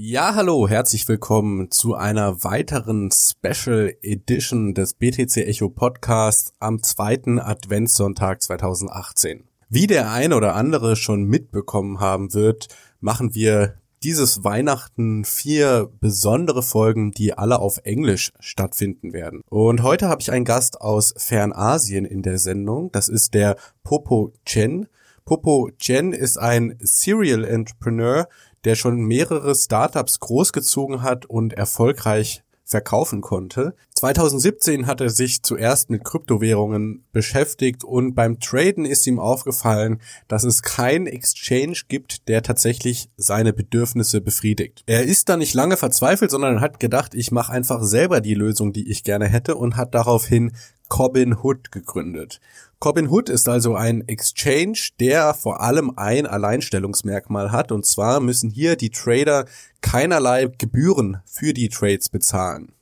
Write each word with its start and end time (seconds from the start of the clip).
Ja, 0.00 0.36
hallo, 0.36 0.68
herzlich 0.68 1.08
willkommen 1.08 1.72
zu 1.72 1.96
einer 1.96 2.44
weiteren 2.44 3.10
Special 3.10 3.92
Edition 4.00 4.72
des 4.72 4.94
BTC 4.94 5.38
Echo 5.38 5.70
Podcasts 5.70 6.52
am 6.60 6.84
zweiten 6.84 7.40
Adventssonntag 7.40 8.40
2018. 8.40 9.48
Wie 9.68 9.88
der 9.88 10.12
eine 10.12 10.36
oder 10.36 10.54
andere 10.54 10.94
schon 10.94 11.24
mitbekommen 11.24 11.98
haben 11.98 12.32
wird, 12.32 12.68
machen 13.00 13.34
wir 13.34 13.74
dieses 14.04 14.44
Weihnachten 14.44 15.24
vier 15.24 15.90
besondere 16.00 16.62
Folgen, 16.62 17.10
die 17.10 17.34
alle 17.34 17.58
auf 17.58 17.78
Englisch 17.82 18.30
stattfinden 18.38 19.12
werden. 19.12 19.42
Und 19.50 19.82
heute 19.82 20.08
habe 20.08 20.22
ich 20.22 20.30
einen 20.30 20.44
Gast 20.44 20.80
aus 20.80 21.12
Fernasien 21.16 22.04
in 22.04 22.22
der 22.22 22.38
Sendung. 22.38 22.92
Das 22.92 23.08
ist 23.08 23.34
der 23.34 23.56
Popo 23.82 24.32
Chen. 24.46 24.86
Popo 25.24 25.70
Chen 25.76 26.12
ist 26.12 26.38
ein 26.38 26.76
Serial 26.78 27.44
Entrepreneur, 27.44 28.28
der 28.64 28.74
schon 28.74 29.00
mehrere 29.00 29.54
Startups 29.54 30.20
großgezogen 30.20 31.02
hat 31.02 31.26
und 31.26 31.52
erfolgreich 31.52 32.42
verkaufen 32.68 33.22
konnte. 33.22 33.74
2017 33.94 34.86
hat 34.86 35.00
er 35.00 35.08
sich 35.08 35.42
zuerst 35.42 35.88
mit 35.88 36.04
Kryptowährungen 36.04 37.02
beschäftigt 37.12 37.82
und 37.82 38.14
beim 38.14 38.40
Traden 38.40 38.84
ist 38.84 39.06
ihm 39.06 39.18
aufgefallen, 39.18 40.00
dass 40.28 40.44
es 40.44 40.62
keinen 40.62 41.06
Exchange 41.06 41.78
gibt, 41.88 42.28
der 42.28 42.42
tatsächlich 42.42 43.08
seine 43.16 43.54
Bedürfnisse 43.54 44.20
befriedigt. 44.20 44.84
Er 44.86 45.04
ist 45.04 45.30
da 45.30 45.38
nicht 45.38 45.54
lange 45.54 45.78
verzweifelt, 45.78 46.30
sondern 46.30 46.60
hat 46.60 46.78
gedacht, 46.78 47.14
ich 47.14 47.32
mache 47.32 47.52
einfach 47.52 47.82
selber 47.82 48.20
die 48.20 48.34
Lösung, 48.34 48.74
die 48.74 48.90
ich 48.90 49.02
gerne 49.02 49.26
hätte 49.26 49.56
und 49.56 49.76
hat 49.76 49.94
daraufhin 49.94 50.52
Cobin 50.88 51.36
Hood 51.42 51.72
gegründet. 51.72 52.40
Cobin 52.80 53.10
Hood 53.10 53.28
ist 53.28 53.48
also 53.48 53.74
ein 53.74 54.06
Exchange, 54.06 54.90
der 55.00 55.34
vor 55.34 55.60
allem 55.60 55.92
ein 55.96 56.26
Alleinstellungsmerkmal 56.26 57.50
hat, 57.50 57.72
und 57.72 57.84
zwar 57.84 58.20
müssen 58.20 58.50
hier 58.50 58.76
die 58.76 58.90
Trader 58.90 59.46
keinerlei 59.80 60.46
Gebühren 60.46 61.20
für 61.26 61.52
die 61.52 61.70
Trades 61.70 62.08
bezahlen. 62.08 62.72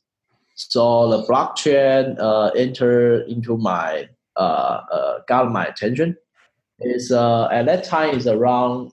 So 0.55 1.09
the 1.09 1.23
blockchain 1.23 2.17
uh, 2.19 2.47
entered 2.55 3.27
into 3.27 3.57
my 3.57 4.09
uh, 4.35 5.19
got 5.27 5.51
my 5.51 5.65
attention. 5.65 6.17
Is 6.79 7.11
at 7.11 7.63
that 7.67 7.83
time 7.83 8.15
is 8.17 8.25
around 8.25 8.91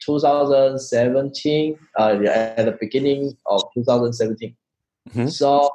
2017 0.00 1.78
at 1.98 2.18
the 2.56 2.76
beginning 2.80 3.36
of 3.46 3.62
2017. 3.74 4.56
Mm-hmm. 5.10 5.28
So 5.28 5.70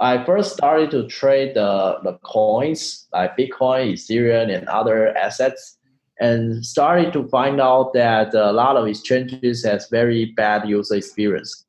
I 0.00 0.24
first 0.24 0.54
started 0.54 0.90
to 0.90 1.06
trade 1.06 1.54
the, 1.54 1.98
the 2.02 2.18
coins 2.24 3.06
like 3.12 3.36
Bitcoin, 3.36 3.92
Ethereum, 3.92 4.54
and 4.54 4.68
other 4.68 5.16
assets, 5.16 5.78
and 6.20 6.64
started 6.64 7.12
to 7.12 7.28
find 7.28 7.60
out 7.60 7.92
that 7.94 8.34
a 8.34 8.52
lot 8.52 8.76
of 8.76 8.86
exchanges 8.86 9.64
has 9.64 9.88
very 9.88 10.26
bad 10.36 10.68
user 10.68 10.96
experience. 10.96 11.64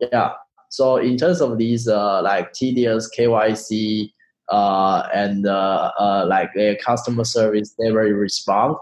Yeah. 0.00 0.32
So 0.70 0.96
in 0.96 1.16
terms 1.16 1.40
of 1.40 1.58
these 1.58 1.88
uh, 1.88 2.22
like 2.22 2.52
tedious 2.52 3.10
KYC 3.16 4.12
uh, 4.48 5.08
and 5.14 5.46
uh, 5.46 5.92
uh, 5.98 6.26
like 6.28 6.50
their 6.54 6.76
customer 6.76 7.24
service, 7.24 7.74
they 7.78 7.90
very 7.90 8.12
respond. 8.12 8.76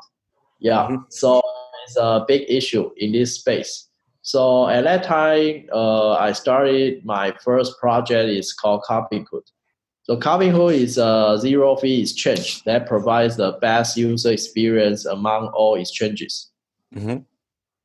Yeah. 0.61 0.87
Mm-hmm. 0.89 0.97
So 1.11 1.43
it's 1.87 1.97
a 1.97 2.25
big 2.27 2.45
issue 2.49 2.91
in 2.97 3.13
this 3.13 3.35
space. 3.35 3.90
So 4.31 4.69
at 4.69 4.85
that 4.85 5.03
time, 5.03 5.67
uh, 5.73 6.13
I 6.13 6.31
started 6.31 7.05
my 7.05 7.35
first 7.43 7.81
project 7.81 8.29
is 8.29 8.53
called 8.53 8.85
Cobinhood. 8.89 9.43
So 10.05 10.17
Cobinhood 10.17 10.75
is 10.75 10.99
a 10.99 11.37
zero 11.41 11.75
fee 11.75 12.03
exchange 12.03 12.63
that 12.63 12.87
provides 12.87 13.37
the 13.37 13.59
best 13.61 13.97
user 13.97 14.31
experience 14.31 15.05
among 15.05 15.49
all 15.49 15.75
exchanges. 15.75 16.49
Mm-hmm. 16.95 17.23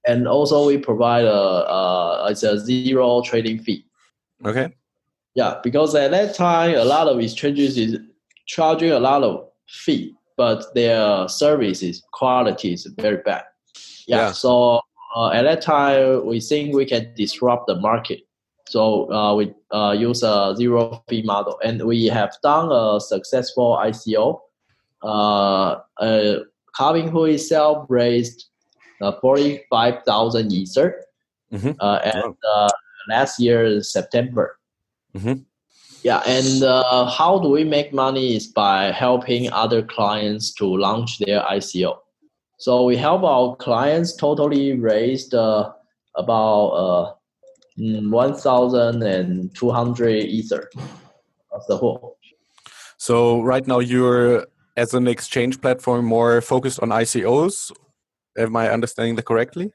And 0.06 0.28
also 0.28 0.68
we 0.68 0.78
provide 0.78 1.26
a, 1.26 1.34
a, 1.34 2.28
it's 2.30 2.44
a 2.44 2.60
zero 2.60 3.24
trading 3.24 3.64
fee. 3.64 3.84
Okay. 4.46 4.72
Yeah, 5.34 5.56
because 5.64 5.96
at 5.96 6.12
that 6.12 6.36
time, 6.36 6.76
a 6.76 6.86
lot 6.86 7.08
of 7.08 7.20
exchanges 7.20 7.76
is 7.76 7.98
charging 8.46 8.92
a 8.92 9.00
lot 9.00 9.24
of 9.24 9.50
fee, 9.68 10.14
but 10.38 10.64
their 10.76 11.28
service 11.28 11.82
is 11.82 12.04
quality 12.14 12.74
is 12.74 12.86
very 13.00 13.18
bad. 13.26 13.46
Yeah, 14.08 14.28
yeah. 14.28 14.32
so 14.32 14.82
uh, 15.16 15.30
at 15.30 15.44
that 15.44 15.62
time, 15.62 16.26
we 16.26 16.42
think 16.42 16.76
we 16.76 16.86
can 16.86 17.14
disrupt 17.16 17.68
the 17.68 17.76
market. 17.76 18.22
So 18.68 19.12
uh, 19.12 19.36
we 19.36 19.54
uh, 19.72 19.96
use 19.98 20.24
a 20.24 20.54
zero 20.58 21.04
fee 21.08 21.24
model, 21.24 21.58
and 21.64 21.84
we 21.84 22.06
have 22.08 22.36
done 22.44 22.72
a 22.72 23.00
successful 23.00 23.78
ICO. 23.82 24.42
Uh, 25.02 25.80
uh, 26.00 26.40
Carbon 26.76 27.16
itself 27.30 27.86
raised 27.90 28.46
uh, 29.02 29.14
45,000 29.22 30.52
Ether, 30.52 31.06
mm-hmm. 31.54 31.72
uh, 31.80 32.00
and 32.04 32.36
uh, 32.54 32.70
last 33.08 33.40
year 33.40 33.66
in 33.66 33.84
September. 33.84 34.60
Mm-hmm. 35.16 35.44
Yeah, 36.04 36.22
and 36.28 36.64
uh, 36.64 37.10
how 37.10 37.40
do 37.40 37.50
we 37.50 37.64
make 37.64 37.94
money 37.94 38.36
is 38.36 38.48
by 38.48 38.92
helping 38.92 39.52
other 39.52 39.82
clients 39.82 40.54
to 40.56 40.66
launch 40.66 41.20
their 41.20 41.42
ICO. 41.42 41.98
So 42.58 42.86
we 42.86 42.96
help 42.96 43.24
our 43.24 43.56
clients 43.56 44.16
totally 44.16 44.74
raised 44.74 45.36
uh, 45.36 45.74
about 46.16 46.68
uh, 46.68 47.14
mm, 47.78 48.10
1,200 48.10 50.10
Ether 50.10 50.70
as 51.56 51.66
the 51.68 51.78
whole. 51.78 52.18
So 52.98 53.42
right 53.42 53.68
now 53.68 53.80
you're 53.80 54.48
as 54.78 54.94
an 54.94 55.08
exchange 55.08 55.62
platform 55.62 56.06
more 56.06 56.42
focused 56.42 56.80
on 56.80 56.90
ICOs. 56.90 57.72
Am 58.38 58.56
I 58.56 58.70
understanding 58.70 59.16
that 59.16 59.26
correctly? 59.26 59.72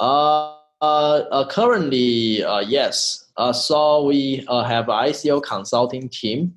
Uh, 0.00 0.54
uh, 0.80 1.24
uh 1.30 1.46
currently, 1.48 2.44
uh, 2.44 2.60
yes. 2.60 3.26
Uh, 3.36 3.52
so 3.52 4.04
we 4.04 4.44
uh, 4.48 4.64
have 4.64 4.86
ICO 4.86 5.42
consulting 5.42 6.08
team 6.08 6.54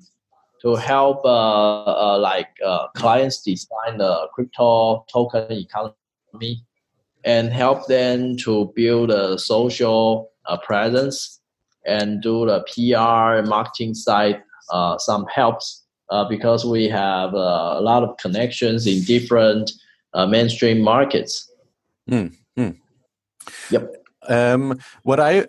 to 0.62 0.76
help 0.76 1.24
uh, 1.24 1.84
uh, 1.84 2.18
like 2.18 2.48
uh, 2.64 2.88
clients 2.96 3.42
design 3.42 3.98
the 3.98 4.28
crypto 4.34 5.04
token 5.12 5.50
economy 5.50 6.64
and 7.24 7.52
help 7.52 7.86
them 7.86 8.36
to 8.36 8.72
build 8.74 9.10
a 9.10 9.38
social 9.38 10.30
uh, 10.46 10.56
presence 10.58 11.40
and 11.84 12.22
do 12.22 12.46
the 12.46 12.60
PR 12.72 13.46
marketing 13.48 13.94
side 13.94 14.42
uh, 14.70 14.96
some 14.98 15.26
helps 15.26 15.84
uh, 16.10 16.24
because 16.28 16.64
we 16.64 16.88
have 16.88 17.34
uh, 17.34 17.74
a 17.76 17.80
lot 17.80 18.02
of 18.02 18.16
connections 18.18 18.86
in 18.86 19.02
different 19.02 19.72
uh, 20.14 20.26
mainstream 20.26 20.80
markets. 20.80 21.50
Mm, 22.10 22.34
mm. 22.58 22.76
Yep. 23.70 23.94
Um, 24.28 24.78
what 25.02 25.18
I 25.18 25.46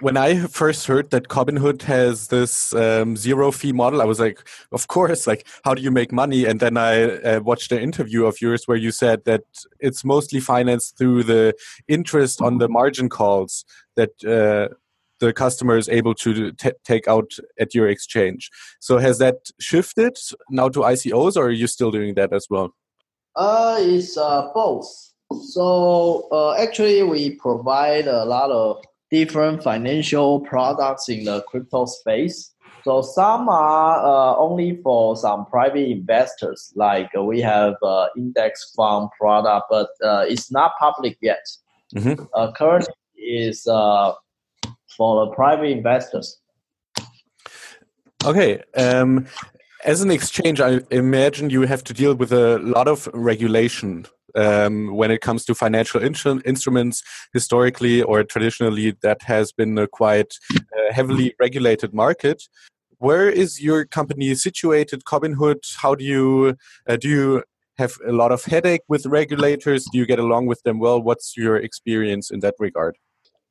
when 0.00 0.16
I 0.16 0.46
first 0.46 0.86
heard 0.86 1.10
that 1.10 1.28
Cobinhood 1.28 1.82
has 1.82 2.28
this 2.28 2.74
um, 2.74 3.16
zero 3.16 3.50
fee 3.50 3.72
model, 3.72 4.00
I 4.00 4.04
was 4.04 4.20
like, 4.20 4.46
of 4.72 4.88
course, 4.88 5.26
like, 5.26 5.46
how 5.64 5.74
do 5.74 5.82
you 5.82 5.90
make 5.90 6.12
money? 6.12 6.44
And 6.44 6.60
then 6.60 6.76
I 6.76 7.18
uh, 7.18 7.40
watched 7.40 7.72
an 7.72 7.78
interview 7.78 8.24
of 8.26 8.40
yours 8.40 8.66
where 8.66 8.76
you 8.76 8.90
said 8.90 9.24
that 9.24 9.42
it's 9.80 10.04
mostly 10.04 10.40
financed 10.40 10.96
through 10.98 11.24
the 11.24 11.54
interest 11.88 12.40
on 12.40 12.58
the 12.58 12.68
margin 12.68 13.08
calls 13.08 13.64
that 13.96 14.24
uh, 14.24 14.74
the 15.20 15.32
customer 15.32 15.76
is 15.76 15.88
able 15.88 16.14
to 16.14 16.52
take 16.84 17.08
out 17.08 17.32
at 17.58 17.74
your 17.74 17.88
exchange. 17.88 18.50
So 18.80 18.98
has 18.98 19.18
that 19.18 19.50
shifted 19.58 20.16
now 20.50 20.68
to 20.68 20.80
ICOs, 20.80 21.36
or 21.36 21.46
are 21.46 21.50
you 21.50 21.66
still 21.66 21.90
doing 21.90 22.14
that 22.14 22.32
as 22.32 22.46
well? 22.48 22.74
Uh, 23.34 23.78
it's 23.80 24.16
uh, 24.16 24.50
both. 24.54 24.86
So 25.50 26.28
uh, 26.32 26.54
actually, 26.54 27.02
we 27.02 27.36
provide 27.36 28.06
a 28.06 28.24
lot 28.24 28.50
of 28.50 28.82
different 29.10 29.62
financial 29.62 30.40
products 30.40 31.08
in 31.08 31.24
the 31.24 31.42
crypto 31.42 31.86
space. 31.86 32.54
So 32.84 33.02
some 33.02 33.48
are 33.48 33.98
uh, 33.98 34.36
only 34.36 34.80
for 34.82 35.16
some 35.16 35.46
private 35.46 35.90
investors, 35.90 36.72
like 36.76 37.10
we 37.14 37.40
have 37.40 37.74
uh, 37.82 38.08
index 38.16 38.72
fund 38.74 39.10
product, 39.18 39.66
but 39.68 39.88
uh, 40.02 40.24
it's 40.28 40.50
not 40.50 40.72
public 40.78 41.18
yet. 41.20 41.44
Mm-hmm. 41.94 42.24
Uh, 42.34 42.52
currently 42.52 42.94
is 43.16 43.66
uh, 43.66 44.12
for 44.96 45.26
the 45.26 45.32
private 45.32 45.70
investors. 45.70 46.40
Okay. 48.24 48.62
Um, 48.76 49.26
as 49.84 50.02
an 50.02 50.10
exchange, 50.10 50.60
I 50.60 50.80
imagine 50.90 51.50
you 51.50 51.62
have 51.62 51.84
to 51.84 51.94
deal 51.94 52.14
with 52.14 52.32
a 52.32 52.58
lot 52.58 52.88
of 52.88 53.08
regulation 53.12 54.06
um, 54.34 54.94
when 54.94 55.10
it 55.10 55.20
comes 55.20 55.44
to 55.46 55.54
financial 55.54 56.00
instruments. 56.02 57.02
Historically 57.32 58.02
or 58.02 58.24
traditionally, 58.24 58.94
that 59.02 59.22
has 59.22 59.52
been 59.52 59.78
a 59.78 59.86
quite 59.86 60.34
uh, 60.54 60.92
heavily 60.92 61.34
regulated 61.38 61.94
market. 61.94 62.42
Where 62.98 63.28
is 63.28 63.62
your 63.62 63.84
company 63.84 64.34
situated, 64.34 65.04
Cobinhood? 65.04 65.60
How 65.76 65.94
do 65.94 66.04
you 66.04 66.56
uh, 66.88 66.96
do 66.96 67.08
you 67.08 67.42
have 67.78 67.94
a 68.06 68.12
lot 68.12 68.32
of 68.32 68.44
headache 68.44 68.82
with 68.88 69.06
regulators? 69.06 69.86
Do 69.92 69.98
you 69.98 70.06
get 70.06 70.18
along 70.18 70.46
with 70.46 70.62
them 70.62 70.80
well? 70.80 71.00
What's 71.00 71.36
your 71.36 71.56
experience 71.56 72.30
in 72.30 72.40
that 72.40 72.54
regard? 72.58 72.96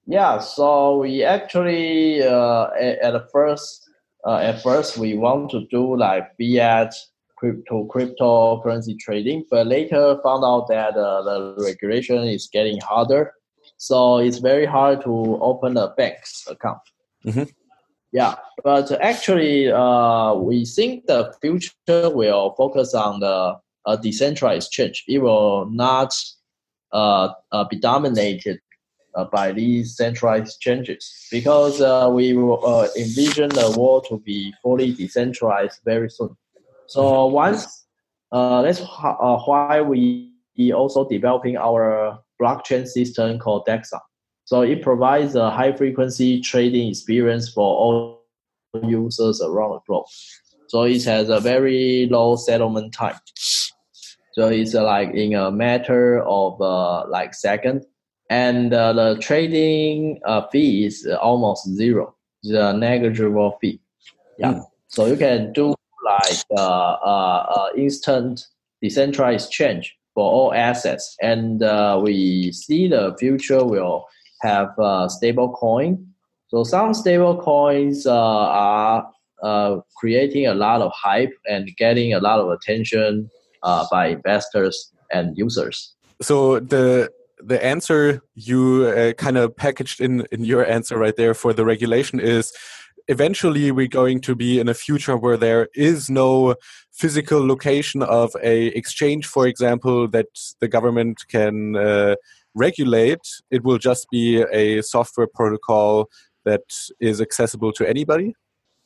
Yeah, 0.06 0.40
so 0.40 1.00
we 1.00 1.24
actually 1.24 2.24
uh, 2.24 2.68
at, 2.80 3.16
at 3.16 3.32
first 3.32 3.90
uh, 4.26 4.38
at 4.38 4.62
first 4.62 4.98
we 4.98 5.16
want 5.16 5.52
to 5.52 5.66
do 5.72 5.96
like 5.96 6.30
fiat 6.38 6.94
crypto 7.38 7.86
cryptocurrency 7.86 8.98
trading, 9.00 9.46
but 9.50 9.68
later 9.68 10.20
found 10.24 10.44
out 10.44 10.68
that 10.70 10.96
uh, 10.96 11.22
the 11.24 11.64
regulation 11.64 12.24
is 12.24 12.50
getting 12.52 12.80
harder, 12.82 13.34
so 13.78 14.18
it's 14.18 14.40
very 14.40 14.66
hard 14.66 15.02
to 15.04 15.38
open 15.42 15.78
a 15.78 15.90
bank's 15.98 16.48
account. 16.50 16.82
Mm-hmm. 17.26 17.44
Yeah, 18.12 18.36
but 18.64 18.92
actually, 19.02 19.70
uh, 19.70 20.34
we 20.34 20.66
think 20.66 21.06
the 21.08 21.34
future 21.42 22.10
will 22.10 22.56
focus 22.58 22.94
on 22.94 23.20
the 23.20 23.58
uh, 23.86 23.96
decentralized 23.98 24.68
exchange. 24.68 25.04
It 25.08 25.20
will 25.20 25.70
not 25.70 26.14
uh, 26.94 27.30
uh, 27.52 27.66
be 27.66 27.78
dominated 27.78 28.60
uh, 29.16 29.26
by 29.26 29.52
these 29.52 29.96
centralized 29.96 30.62
changes 30.62 31.28
because 31.32 31.82
uh, 31.82 32.10
we 32.12 32.34
will 32.34 32.66
uh, 32.66 32.88
envision 32.98 33.50
the 33.50 33.76
world 33.78 34.06
to 34.10 34.20
be 34.20 34.54
fully 34.62 34.94
decentralized 34.94 35.80
very 35.84 36.10
soon. 36.10 36.36
So 36.88 37.28
once 37.28 37.86
that's 38.32 38.82
why 38.82 39.82
we 39.82 40.34
also 40.74 41.08
developing 41.08 41.58
our 41.58 42.20
blockchain 42.42 42.88
system 42.88 43.40
called 43.40 43.66
DEXON. 43.66 44.00
So 44.46 44.62
it 44.62 44.82
provides 44.82 45.36
a 45.36 45.50
high 45.50 45.74
frequency 45.74 46.40
trading 46.40 46.90
experience 46.90 47.50
for 47.50 47.64
all 47.64 48.24
users 48.84 49.42
around 49.42 49.72
the 49.72 49.80
globe. 49.88 50.06
So 50.68 50.84
it 50.84 51.04
has 51.06 51.30
a 51.30 51.40
very 51.40 52.08
low 52.10 52.36
settlement 52.36 52.94
time. 52.94 53.16
So 54.34 54.48
it's 54.50 54.74
like 54.74 55.14
in 55.14 55.34
a 55.34 55.52
matter 55.52 56.22
of 56.24 56.62
uh, 56.62 57.08
like 57.08 57.34
second 57.34 57.86
and 58.30 58.74
uh, 58.74 58.94
the 58.94 59.18
trading 59.20 60.20
uh, 60.26 60.48
fee 60.50 60.86
is 60.86 61.08
almost 61.22 61.68
zero. 61.70 62.16
It's 62.44 62.54
a 62.54 62.74
negligible 62.74 63.58
fee. 63.60 63.80
Yeah. 64.38 64.54
Mm. 64.54 64.66
So 64.88 65.06
you 65.08 65.18
can 65.18 65.54
do 65.54 65.74
like 66.08 66.40
uh, 66.58 66.94
uh, 67.04 67.40
uh, 67.58 67.70
instant 67.76 68.46
decentralized 68.82 69.48
exchange 69.48 69.96
for 70.14 70.24
all 70.24 70.54
assets, 70.54 71.16
and 71.22 71.64
uh, 71.64 72.00
we 72.02 72.52
see 72.52 72.88
the 72.88 73.16
future 73.20 73.64
will 73.66 74.06
have 74.42 74.70
uh, 74.80 75.08
stable 75.08 75.52
coin. 75.54 76.06
So 76.48 76.64
some 76.64 76.94
stable 76.94 77.38
coins 77.38 78.06
uh, 78.08 78.14
are 78.16 79.10
uh, 79.44 79.78
creating 79.98 80.48
a 80.48 80.54
lot 80.54 80.82
of 80.82 80.92
hype 80.96 81.34
and 81.48 81.70
getting 81.78 82.14
a 82.14 82.20
lot 82.20 82.40
of 82.40 82.50
attention 82.50 83.30
uh, 83.64 83.86
by 83.92 84.08
investors 84.08 84.92
and 85.12 85.38
users. 85.38 85.94
So 86.22 86.60
the 86.60 87.10
the 87.40 87.64
answer 87.64 88.22
you 88.34 88.86
uh, 88.88 89.14
kind 89.14 89.38
of 89.38 89.56
packaged 89.56 90.02
in 90.02 90.26
in 90.32 90.44
your 90.44 90.66
answer 90.66 90.98
right 90.98 91.16
there 91.16 91.34
for 91.34 91.54
the 91.54 91.66
regulation 91.66 92.20
is 92.20 92.52
eventually 93.08 93.72
we're 93.72 93.88
going 93.88 94.20
to 94.22 94.36
be 94.36 94.60
in 94.60 94.68
a 94.68 94.74
future 94.74 95.18
where 95.18 95.38
there 95.38 95.70
is 95.74 96.10
no 96.10 96.56
physical 96.92 97.46
location 97.46 98.04
of 98.04 98.36
a 98.44 98.68
exchange 98.68 99.26
for 99.26 99.48
example 99.48 100.08
that 100.08 100.28
the 100.60 100.68
government 100.68 101.24
can 101.28 101.76
uh, 101.76 102.16
regulate. 102.56 103.26
It 103.52 103.64
will 103.64 103.78
just 103.78 104.08
be 104.10 104.44
a 104.52 104.82
software 104.82 105.28
protocol 105.28 106.10
that 106.44 106.64
is 107.00 107.22
accessible 107.22 107.72
to 107.74 107.88
anybody? 107.88 108.34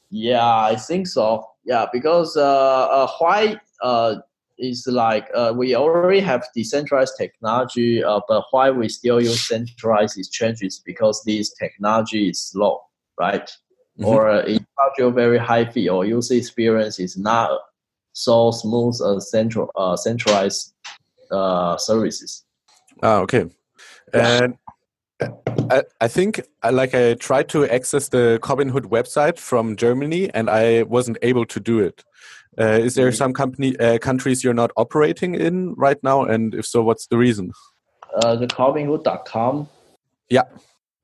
Yeah 0.10 0.56
i 0.74 0.76
think 0.76 1.08
so. 1.08 1.46
Yeah 1.64 1.86
because 1.92 2.36
uh, 2.36 2.88
uh 2.98 3.08
why 3.20 3.60
uh, 3.82 4.16
is 4.62 4.88
like 4.88 5.28
uh, 5.34 5.54
we 5.56 5.76
already 5.76 6.20
have 6.20 6.48
decentralized 6.56 7.16
technology, 7.18 8.04
uh, 8.04 8.20
but 8.28 8.46
why 8.52 8.70
we 8.70 8.88
still 8.88 9.20
use 9.20 9.48
centralized 9.48 10.18
exchanges? 10.18 10.82
Because 10.86 11.24
this 11.24 11.52
technology 11.54 12.30
is 12.30 12.40
slow, 12.40 12.80
right? 13.20 13.50
Mm-hmm. 14.00 14.06
Or 14.06 14.30
uh, 14.30 14.40
it 14.40 14.64
charge 14.78 14.94
you 14.98 15.12
very 15.12 15.38
high 15.38 15.66
fee, 15.66 15.90
or 15.90 16.06
user 16.06 16.36
experience 16.36 17.00
is 17.00 17.18
not 17.18 17.60
so 18.14 18.52
smooth 18.52 19.00
as 19.02 19.30
central 19.30 19.70
uh, 19.76 19.96
centralized 19.96 20.74
uh, 21.30 21.78
services. 21.78 22.46
Ah, 23.04 23.18
okay. 23.20 23.46
And 24.14 24.58
I, 25.70 25.84
I 26.02 26.08
think 26.08 26.42
like 26.70 26.94
I 26.94 27.14
tried 27.16 27.50
to 27.50 27.66
access 27.66 28.10
the 28.10 28.40
Cobinhood 28.42 28.86
website 28.86 29.38
from 29.38 29.76
Germany 29.76 30.30
and 30.34 30.50
I 30.50 30.84
wasn't 30.84 31.18
able 31.22 31.46
to 31.46 31.60
do 31.60 31.80
it. 31.80 32.04
Uh, 32.60 32.80
is 32.82 32.96
there 32.96 33.12
some 33.14 33.34
company 33.34 33.78
uh, 33.80 33.98
countries 33.98 34.44
you're 34.44 34.54
not 34.54 34.72
operating 34.76 35.36
in 35.36 35.74
right 35.76 35.98
now, 36.04 36.24
and 36.24 36.54
if 36.54 36.66
so, 36.66 36.84
what's 36.84 37.08
the 37.08 37.18
reason? 37.18 37.54
Uh, 38.14 38.36
the 38.36 38.46
Cobinhood.com. 38.46 39.70
Yeah. 40.30 40.44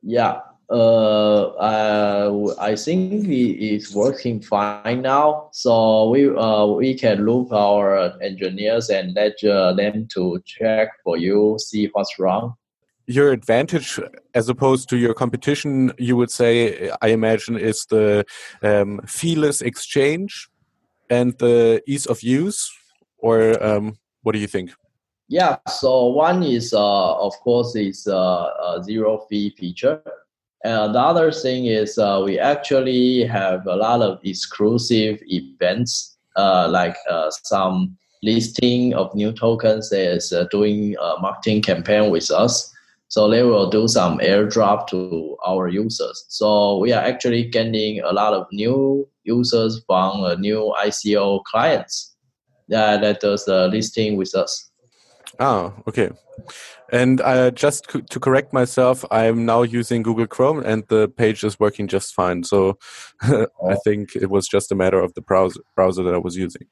Yeah. 0.03 0.41
Uh, 0.69 1.43
uh, 1.43 2.55
I 2.59 2.75
think 2.75 3.25
it's 3.27 3.93
working 3.95 4.41
fine 4.41 5.01
now. 5.01 5.49
So 5.53 6.09
we 6.09 6.27
uh, 6.29 6.65
we 6.65 6.93
can 6.93 7.25
loop 7.25 7.53
our 7.53 8.21
engineers 8.21 8.89
and 8.89 9.15
let 9.15 9.41
uh, 9.43 9.73
them 9.73 10.07
to 10.13 10.41
check 10.45 10.89
for 11.03 11.17
you, 11.17 11.57
see 11.57 11.89
what's 11.93 12.19
wrong. 12.19 12.55
Your 13.05 13.31
advantage, 13.31 13.97
as 14.35 14.49
opposed 14.49 14.89
to 14.89 14.97
your 14.97 15.13
competition, 15.13 15.93
you 15.97 16.17
would 16.17 16.29
say, 16.29 16.91
I 17.01 17.07
imagine, 17.07 17.57
is 17.57 17.85
the 17.89 18.25
um, 18.61 18.99
feeless 19.07 19.61
exchange 19.61 20.49
and 21.09 21.37
the 21.39 21.81
ease 21.87 22.05
of 22.05 22.21
use, 22.21 22.69
or 23.17 23.63
um, 23.63 23.97
what 24.23 24.33
do 24.33 24.39
you 24.39 24.47
think? 24.47 24.71
Yeah, 25.29 25.57
so 25.69 26.07
one 26.07 26.43
is 26.43 26.73
uh, 26.73 27.15
of 27.15 27.33
course 27.39 27.75
is 27.75 28.07
uh, 28.07 28.49
a 28.77 28.83
zero 28.83 29.25
fee 29.29 29.51
feature, 29.57 30.01
and 30.63 30.95
the 30.95 30.99
other 30.99 31.31
thing 31.31 31.65
is 31.65 31.97
uh, 31.97 32.21
we 32.23 32.39
actually 32.39 33.23
have 33.25 33.65
a 33.67 33.75
lot 33.75 34.01
of 34.01 34.19
exclusive 34.23 35.19
events, 35.27 36.17
uh, 36.35 36.67
like 36.69 36.95
uh, 37.09 37.29
some 37.43 37.97
listing 38.23 38.93
of 38.95 39.13
new 39.13 39.31
tokens 39.31 39.91
is 39.91 40.33
uh, 40.33 40.45
doing 40.49 40.95
a 40.99 41.15
marketing 41.21 41.61
campaign 41.61 42.09
with 42.09 42.31
us. 42.31 42.73
So 43.09 43.29
they 43.29 43.43
will 43.43 43.69
do 43.69 43.87
some 43.87 44.17
airdrop 44.19 44.87
to 44.87 45.37
our 45.45 45.69
users. 45.69 46.25
So 46.27 46.77
we 46.79 46.91
are 46.91 47.03
actually 47.03 47.45
getting 47.45 48.01
a 48.01 48.11
lot 48.11 48.33
of 48.33 48.47
new 48.51 49.07
users 49.23 49.81
from 49.85 50.23
a 50.25 50.35
new 50.35 50.73
ICO 50.83 51.43
clients 51.45 52.15
that, 52.67 53.01
that 53.01 53.21
does 53.21 53.45
the 53.45 53.67
listing 53.67 54.17
with 54.17 54.35
us. 54.35 54.69
Ah, 55.39 55.71
okay. 55.87 56.09
And 56.91 57.19
uh, 57.21 57.51
just 57.51 57.89
to 57.89 58.19
correct 58.19 58.53
myself, 58.53 59.03
I'm 59.11 59.45
now 59.45 59.63
using 59.63 60.03
Google 60.03 60.27
Chrome 60.27 60.63
and 60.63 60.83
the 60.87 61.09
page 61.09 61.43
is 61.43 61.59
working 61.59 61.87
just 61.87 62.13
fine. 62.13 62.43
So 62.43 62.77
I 63.21 63.75
think 63.83 64.15
it 64.15 64.29
was 64.29 64.47
just 64.47 64.71
a 64.71 64.75
matter 64.75 64.99
of 64.99 65.13
the 65.13 65.21
browser, 65.21 65.59
browser 65.75 66.03
that 66.03 66.13
I 66.13 66.17
was 66.17 66.37
using. 66.37 66.67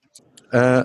Uh, 0.53 0.83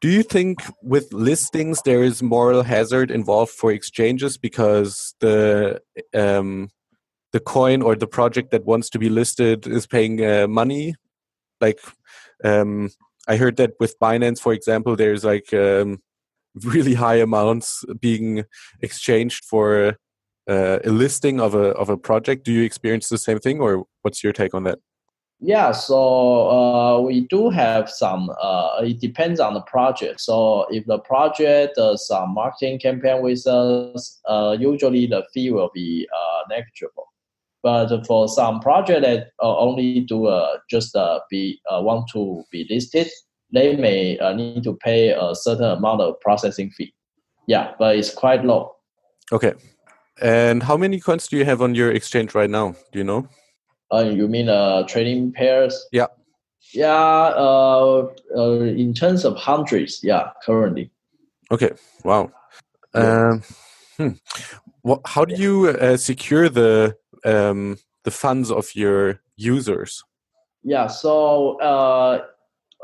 do 0.00 0.10
you 0.10 0.22
think 0.22 0.58
with 0.82 1.12
listings 1.12 1.80
there 1.84 2.02
is 2.02 2.22
moral 2.22 2.62
hazard 2.62 3.10
involved 3.10 3.52
for 3.52 3.72
exchanges 3.72 4.36
because 4.36 5.14
the 5.20 5.80
um, 6.12 6.68
the 7.32 7.40
coin 7.40 7.80
or 7.80 7.96
the 7.96 8.06
project 8.06 8.50
that 8.50 8.66
wants 8.66 8.90
to 8.90 8.98
be 8.98 9.08
listed 9.08 9.66
is 9.66 9.86
paying 9.86 10.24
uh, 10.24 10.46
money? 10.48 10.94
Like 11.62 11.80
um, 12.44 12.90
I 13.26 13.36
heard 13.36 13.56
that 13.56 13.72
with 13.80 13.98
Binance, 13.98 14.38
for 14.38 14.52
example, 14.52 14.96
there's 14.96 15.24
like 15.24 15.52
um, 15.54 16.02
really 16.64 16.94
high 16.94 17.16
amounts 17.16 17.84
being 18.00 18.44
exchanged 18.80 19.44
for 19.44 19.96
uh, 20.48 20.78
a 20.84 20.90
listing 20.90 21.40
of 21.40 21.54
a 21.54 21.70
of 21.74 21.88
a 21.88 21.96
project. 21.96 22.44
Do 22.44 22.52
you 22.52 22.62
experience 22.62 23.08
the 23.08 23.18
same 23.18 23.38
thing, 23.38 23.60
or 23.60 23.84
what's 24.02 24.22
your 24.22 24.32
take 24.32 24.54
on 24.54 24.64
that? 24.64 24.78
Yeah, 25.38 25.72
so 25.72 26.48
uh, 26.48 27.00
we 27.00 27.26
do 27.28 27.50
have 27.50 27.90
some. 27.90 28.30
Uh, 28.40 28.80
it 28.80 29.00
depends 29.00 29.38
on 29.38 29.52
the 29.52 29.60
project. 29.62 30.20
So 30.20 30.66
if 30.70 30.86
the 30.86 30.98
project 31.00 31.76
does 31.76 32.06
some 32.06 32.32
marketing 32.32 32.78
campaign 32.78 33.20
with 33.20 33.46
us, 33.46 34.18
uh, 34.26 34.56
usually 34.58 35.06
the 35.06 35.26
fee 35.34 35.50
will 35.50 35.70
be 35.74 36.08
uh, 36.10 36.42
negligible. 36.48 37.12
But 37.62 38.06
for 38.06 38.28
some 38.28 38.60
project 38.60 39.02
that 39.02 39.28
uh, 39.42 39.58
only 39.58 40.00
do 40.00 40.26
uh, 40.26 40.56
just 40.70 40.96
be 41.28 41.60
want 41.68 42.08
to 42.12 42.44
be 42.50 42.66
listed, 42.70 43.08
they 43.52 43.76
may 43.76 44.18
need 44.34 44.64
to 44.64 44.74
pay 44.76 45.10
a 45.10 45.34
certain 45.34 45.64
amount 45.64 46.00
of 46.00 46.20
processing 46.20 46.70
fee. 46.70 46.92
Yeah, 47.46 47.72
but 47.78 47.96
it's 47.96 48.12
quite 48.12 48.44
low. 48.44 48.74
Okay. 49.32 49.54
And 50.20 50.62
how 50.62 50.76
many 50.76 50.98
coins 51.00 51.28
do 51.28 51.36
you 51.36 51.44
have 51.44 51.60
on 51.60 51.74
your 51.74 51.90
exchange 51.92 52.34
right 52.34 52.50
now? 52.50 52.74
Do 52.92 52.98
you 52.98 53.04
know? 53.04 53.28
Uh, 53.92 54.10
you 54.12 54.28
mean 54.28 54.48
uh, 54.48 54.82
trading 54.84 55.32
pairs? 55.32 55.86
Yeah. 55.92 56.06
Yeah. 56.72 56.92
Uh, 56.92 58.08
uh, 58.36 58.50
in 58.60 58.94
terms 58.94 59.24
of 59.24 59.36
hundreds, 59.36 60.00
yeah, 60.02 60.30
currently. 60.44 60.90
Okay. 61.50 61.70
Wow. 62.04 62.32
Um, 62.94 63.42
hmm. 63.96 64.08
What, 64.82 65.02
how 65.04 65.24
do 65.24 65.34
you 65.34 65.68
uh, 65.68 65.96
secure 65.96 66.48
the 66.48 66.96
um, 67.24 67.76
the 68.04 68.10
funds 68.10 68.50
of 68.50 68.74
your 68.74 69.20
users? 69.36 70.02
Yeah. 70.64 70.86
So 70.86 71.60
uh, 71.60 72.24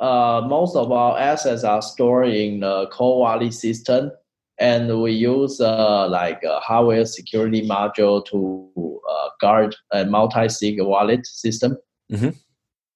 uh, 0.01 0.43
most 0.47 0.77
of 0.77 0.91
our 0.91 1.19
assets 1.19 1.65
are 1.65 1.83
stored 1.83 2.29
in 2.29 2.61
the 2.61 2.87
cold 2.91 3.21
wallet 3.21 3.55
system 3.55 4.11
and 4.59 5.03
we 5.03 5.13
use 5.13 5.61
uh, 5.61 6.09
like 6.09 6.43
a 6.45 6.61
hardware 6.61 7.05
security 7.05 7.67
module 7.67 8.25
to 8.27 9.01
uh, 9.11 9.29
guard 9.41 9.75
a 9.91 10.05
multi-sig 10.05 10.77
wallet 10.81 11.27
system. 11.27 11.77
Mm-hmm. 12.11 12.31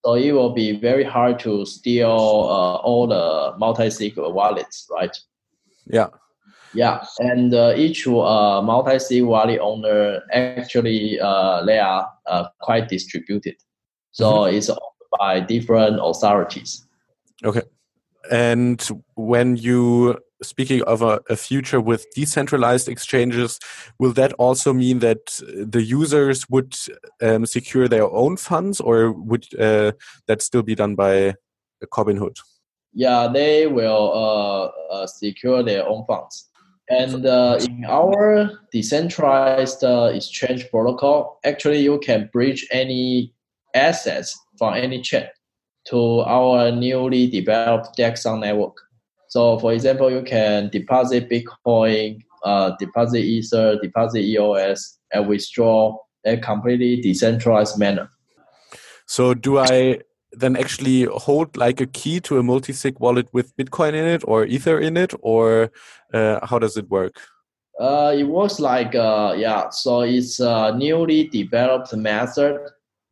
So 0.04 0.14
it 0.14 0.32
will 0.32 0.52
be 0.52 0.78
very 0.78 1.02
hard 1.02 1.40
to 1.40 1.66
steal 1.66 2.10
uh, 2.10 2.76
all 2.76 3.08
the 3.08 3.54
multi-sig 3.58 4.14
wallets, 4.16 4.86
right? 4.90 5.16
Yeah. 5.86 6.08
Yeah, 6.74 7.04
and 7.18 7.54
uh, 7.54 7.72
each 7.76 8.06
uh, 8.06 8.60
multi-sig 8.62 9.24
wallet 9.24 9.60
owner 9.60 10.20
actually 10.32 11.18
uh, 11.18 11.64
they 11.64 11.78
are 11.78 12.06
quite 12.60 12.88
distributed, 12.88 13.54
so 14.10 14.30
mm-hmm. 14.32 14.56
it's 14.56 14.68
owned 14.68 14.78
by 15.18 15.40
different 15.40 15.98
authorities. 16.02 16.85
Okay. 17.44 17.62
And 18.30 18.80
when 19.14 19.56
you 19.56 20.18
speaking 20.42 20.82
of 20.82 21.02
a, 21.02 21.20
a, 21.30 21.36
future 21.36 21.80
with 21.80 22.06
decentralized 22.14 22.88
exchanges, 22.88 23.58
will 23.98 24.12
that 24.12 24.32
also 24.34 24.72
mean 24.72 24.98
that 24.98 25.40
the 25.56 25.82
users 25.82 26.48
would 26.50 26.76
um, 27.22 27.46
secure 27.46 27.88
their 27.88 28.10
own 28.10 28.36
funds, 28.36 28.80
or 28.80 29.12
would 29.12 29.46
uh, 29.58 29.92
that 30.26 30.42
still 30.42 30.62
be 30.62 30.74
done 30.74 30.94
by 30.94 31.34
Cobinhood? 31.86 32.36
Yeah, 32.92 33.28
they 33.32 33.66
will 33.66 34.12
uh, 34.14 34.94
uh, 34.94 35.06
secure 35.06 35.62
their 35.62 35.86
own 35.86 36.04
funds. 36.06 36.48
And 36.88 37.26
uh, 37.26 37.58
in 37.60 37.84
our 37.88 38.60
decentralized 38.72 39.82
uh, 39.82 40.10
exchange 40.14 40.70
protocol, 40.70 41.40
actually, 41.44 41.80
you 41.80 41.98
can 41.98 42.30
bridge 42.32 42.66
any 42.70 43.34
assets 43.74 44.38
from 44.56 44.74
any 44.74 45.02
chain 45.02 45.28
to 45.88 46.20
our 46.20 46.70
newly 46.72 47.26
developed 47.26 47.96
DEXON 47.96 48.40
network. 48.40 48.76
So 49.28 49.58
for 49.58 49.72
example, 49.72 50.10
you 50.10 50.22
can 50.22 50.68
deposit 50.70 51.30
Bitcoin, 51.30 52.20
uh, 52.44 52.72
deposit 52.78 53.20
Ether, 53.20 53.78
deposit 53.82 54.20
EOS, 54.20 54.98
and 55.12 55.28
withdraw 55.28 55.96
in 56.24 56.38
a 56.38 56.40
completely 56.40 57.00
decentralized 57.00 57.78
manner. 57.78 58.10
So 59.06 59.34
do 59.34 59.58
I 59.58 60.00
then 60.32 60.56
actually 60.56 61.04
hold 61.04 61.56
like 61.56 61.80
a 61.80 61.86
key 61.86 62.20
to 62.20 62.38
a 62.38 62.42
multi-sig 62.42 62.98
wallet 62.98 63.28
with 63.32 63.56
Bitcoin 63.56 63.94
in 63.94 64.04
it 64.04 64.22
or 64.26 64.44
Ether 64.44 64.78
in 64.78 64.96
it, 64.96 65.14
or 65.20 65.70
uh, 66.12 66.44
how 66.44 66.58
does 66.58 66.76
it 66.76 66.90
work? 66.90 67.20
Uh, 67.80 68.14
it 68.16 68.24
works 68.24 68.58
like 68.58 68.94
uh, 68.94 69.34
yeah. 69.36 69.68
So 69.70 70.00
it's 70.00 70.40
a 70.40 70.74
newly 70.76 71.28
developed 71.28 71.94
method. 71.94 72.58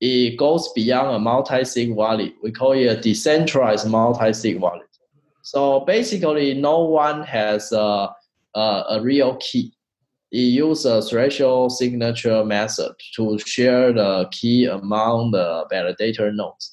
It 0.06 0.36
goes 0.36 0.70
beyond 0.74 1.16
a 1.16 1.18
multi-sig 1.18 1.90
wallet. 2.00 2.34
We 2.42 2.52
call 2.52 2.72
it 2.72 2.88
a 2.94 3.00
decentralized 3.00 3.88
multi-sig 3.88 4.60
wallet. 4.60 4.92
So 5.40 5.80
basically, 5.80 6.52
no 6.52 6.84
one 6.84 7.22
has 7.22 7.72
a, 7.72 8.10
a, 8.54 8.84
a 8.94 9.00
real 9.00 9.36
key. 9.36 9.72
It 10.30 10.50
uses 10.64 10.84
a 10.84 11.00
threshold 11.00 11.72
signature 11.72 12.44
method 12.44 12.92
to 13.16 13.38
share 13.38 13.94
the 13.94 14.28
key 14.30 14.66
among 14.66 15.30
the 15.30 15.64
validator 15.72 16.28
nodes. 16.34 16.66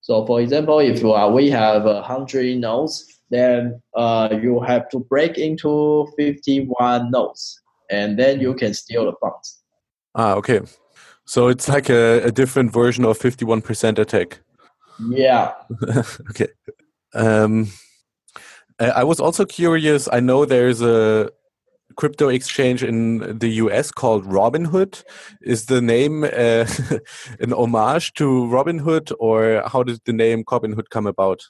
So, 0.00 0.24
for 0.24 0.40
example, 0.40 0.78
if 0.78 1.04
uh, 1.04 1.30
we 1.30 1.50
have 1.50 1.84
a 1.84 2.00
hundred 2.00 2.56
nodes, 2.56 2.94
then 3.28 3.82
uh, 3.94 4.30
you 4.42 4.60
have 4.60 4.88
to 4.92 5.00
break 5.00 5.36
into 5.36 6.08
fifty-one 6.16 7.10
nodes, 7.10 7.60
and 7.90 8.18
then 8.18 8.40
you 8.40 8.54
can 8.54 8.72
steal 8.72 9.04
the 9.04 9.12
funds. 9.20 9.62
Ah, 10.14 10.34
okay. 10.40 10.60
So 11.30 11.46
it's 11.46 11.68
like 11.68 11.88
a, 11.88 12.24
a 12.24 12.32
different 12.32 12.72
version 12.72 13.04
of 13.04 13.16
fifty-one 13.16 13.62
percent 13.62 14.00
attack. 14.00 14.40
Yeah. 15.10 15.52
okay. 16.30 16.48
Um, 17.14 17.68
I 18.80 19.04
was 19.04 19.20
also 19.20 19.44
curious. 19.44 20.08
I 20.12 20.18
know 20.18 20.44
there's 20.44 20.82
a 20.82 21.30
crypto 21.94 22.30
exchange 22.30 22.82
in 22.82 23.38
the 23.38 23.50
US 23.62 23.92
called 23.92 24.24
Robinhood. 24.24 25.04
Is 25.40 25.66
the 25.66 25.80
name 25.80 26.24
uh, 26.24 26.66
an 27.38 27.52
homage 27.52 28.12
to 28.14 28.24
Robinhood, 28.50 29.12
or 29.20 29.62
how 29.68 29.84
did 29.84 30.00
the 30.06 30.12
name 30.12 30.42
Robinhood 30.42 30.90
come 30.90 31.06
about? 31.06 31.46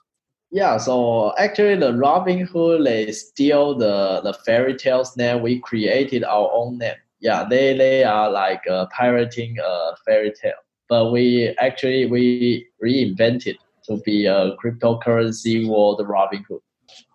Yeah, 0.51 0.77
so 0.77 1.33
actually, 1.39 1.77
the 1.77 1.93
Robinhood 1.93 2.85
they 2.85 3.13
steal 3.13 3.79
the 3.79 4.21
the 4.25 4.35
fairy 4.45 4.77
tales 4.77 5.17
name. 5.17 5.41
We 5.41 5.59
created 5.61 6.23
our 6.23 6.51
own 6.53 6.77
name. 6.77 7.01
Yeah, 7.21 7.45
they 7.49 7.77
they 7.77 8.05
are 8.05 8.31
like 8.31 8.63
uh, 8.69 8.87
pirating 8.97 9.57
a 9.63 9.97
fairy 10.05 10.33
tale, 10.33 10.53
but 10.89 11.13
we 11.13 11.55
actually 11.59 12.07
we 12.07 12.67
reinvented 12.83 13.57
to 13.85 13.99
be 14.05 14.27
a 14.27 14.57
cryptocurrency 14.57 15.69
world 15.69 16.01
Robinhood. 16.01 16.61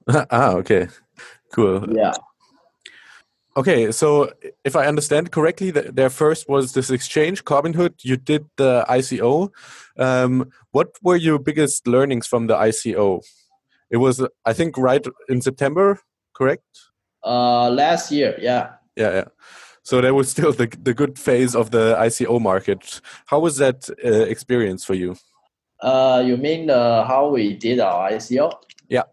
ah, 0.31 0.51
okay, 0.53 0.87
cool. 1.51 1.85
Yeah. 1.91 2.13
Okay, 3.57 3.89
so 3.93 4.33
if 4.65 4.75
I 4.75 4.85
understand 4.85 5.31
correctly, 5.31 5.71
there 5.71 6.09
first 6.09 6.49
was 6.49 6.73
this 6.73 6.89
exchange, 6.89 7.45
Cobinhood. 7.45 8.03
You 8.03 8.17
did 8.17 8.45
the 8.57 8.85
ICO. 8.89 9.49
Um, 9.97 10.51
what 10.71 10.89
were 11.01 11.15
your 11.15 11.39
biggest 11.39 11.87
learnings 11.87 12.27
from 12.27 12.47
the 12.47 12.55
ICO? 12.55 13.21
It 13.89 13.97
was, 13.97 14.21
I 14.45 14.51
think, 14.51 14.77
right 14.77 15.05
in 15.29 15.39
September, 15.39 16.01
correct? 16.33 16.65
Uh, 17.23 17.69
last 17.69 18.11
year, 18.11 18.35
yeah. 18.41 18.73
Yeah, 18.97 19.13
yeah. 19.13 19.25
So 19.85 20.01
that 20.01 20.15
was 20.15 20.29
still 20.31 20.51
the 20.51 20.67
the 20.81 20.95
good 20.95 21.17
phase 21.19 21.55
of 21.55 21.69
the 21.69 21.95
ICO 22.07 22.41
market. 22.41 23.01
How 23.27 23.39
was 23.39 23.57
that 23.57 23.87
uh, 24.03 24.25
experience 24.33 24.83
for 24.83 24.95
you? 24.95 25.15
Uh, 25.79 26.23
you 26.25 26.37
mean 26.37 26.69
uh, 26.71 27.05
how 27.05 27.29
we 27.29 27.53
did 27.53 27.79
our 27.79 28.09
ICO? 28.11 28.51
Yeah. 28.89 29.03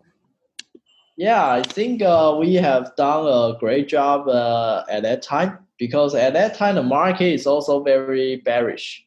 Yeah, 1.19 1.47
I 1.47 1.63
think 1.63 2.01
uh, 2.01 2.37
we 2.41 2.55
have 2.55 2.97
done 2.97 3.27
a 3.27 3.59
great 3.59 3.87
job 3.87 4.29
uh, 4.29 4.85
at 4.89 5.03
that 5.03 5.21
time 5.21 5.59
because 5.79 6.15
at 6.15 6.33
that 6.33 6.55
time 6.55 6.77
the 6.77 6.83
market 6.83 7.35
is 7.35 7.47
also 7.47 7.83
very 7.83 8.37
bearish. 8.37 9.05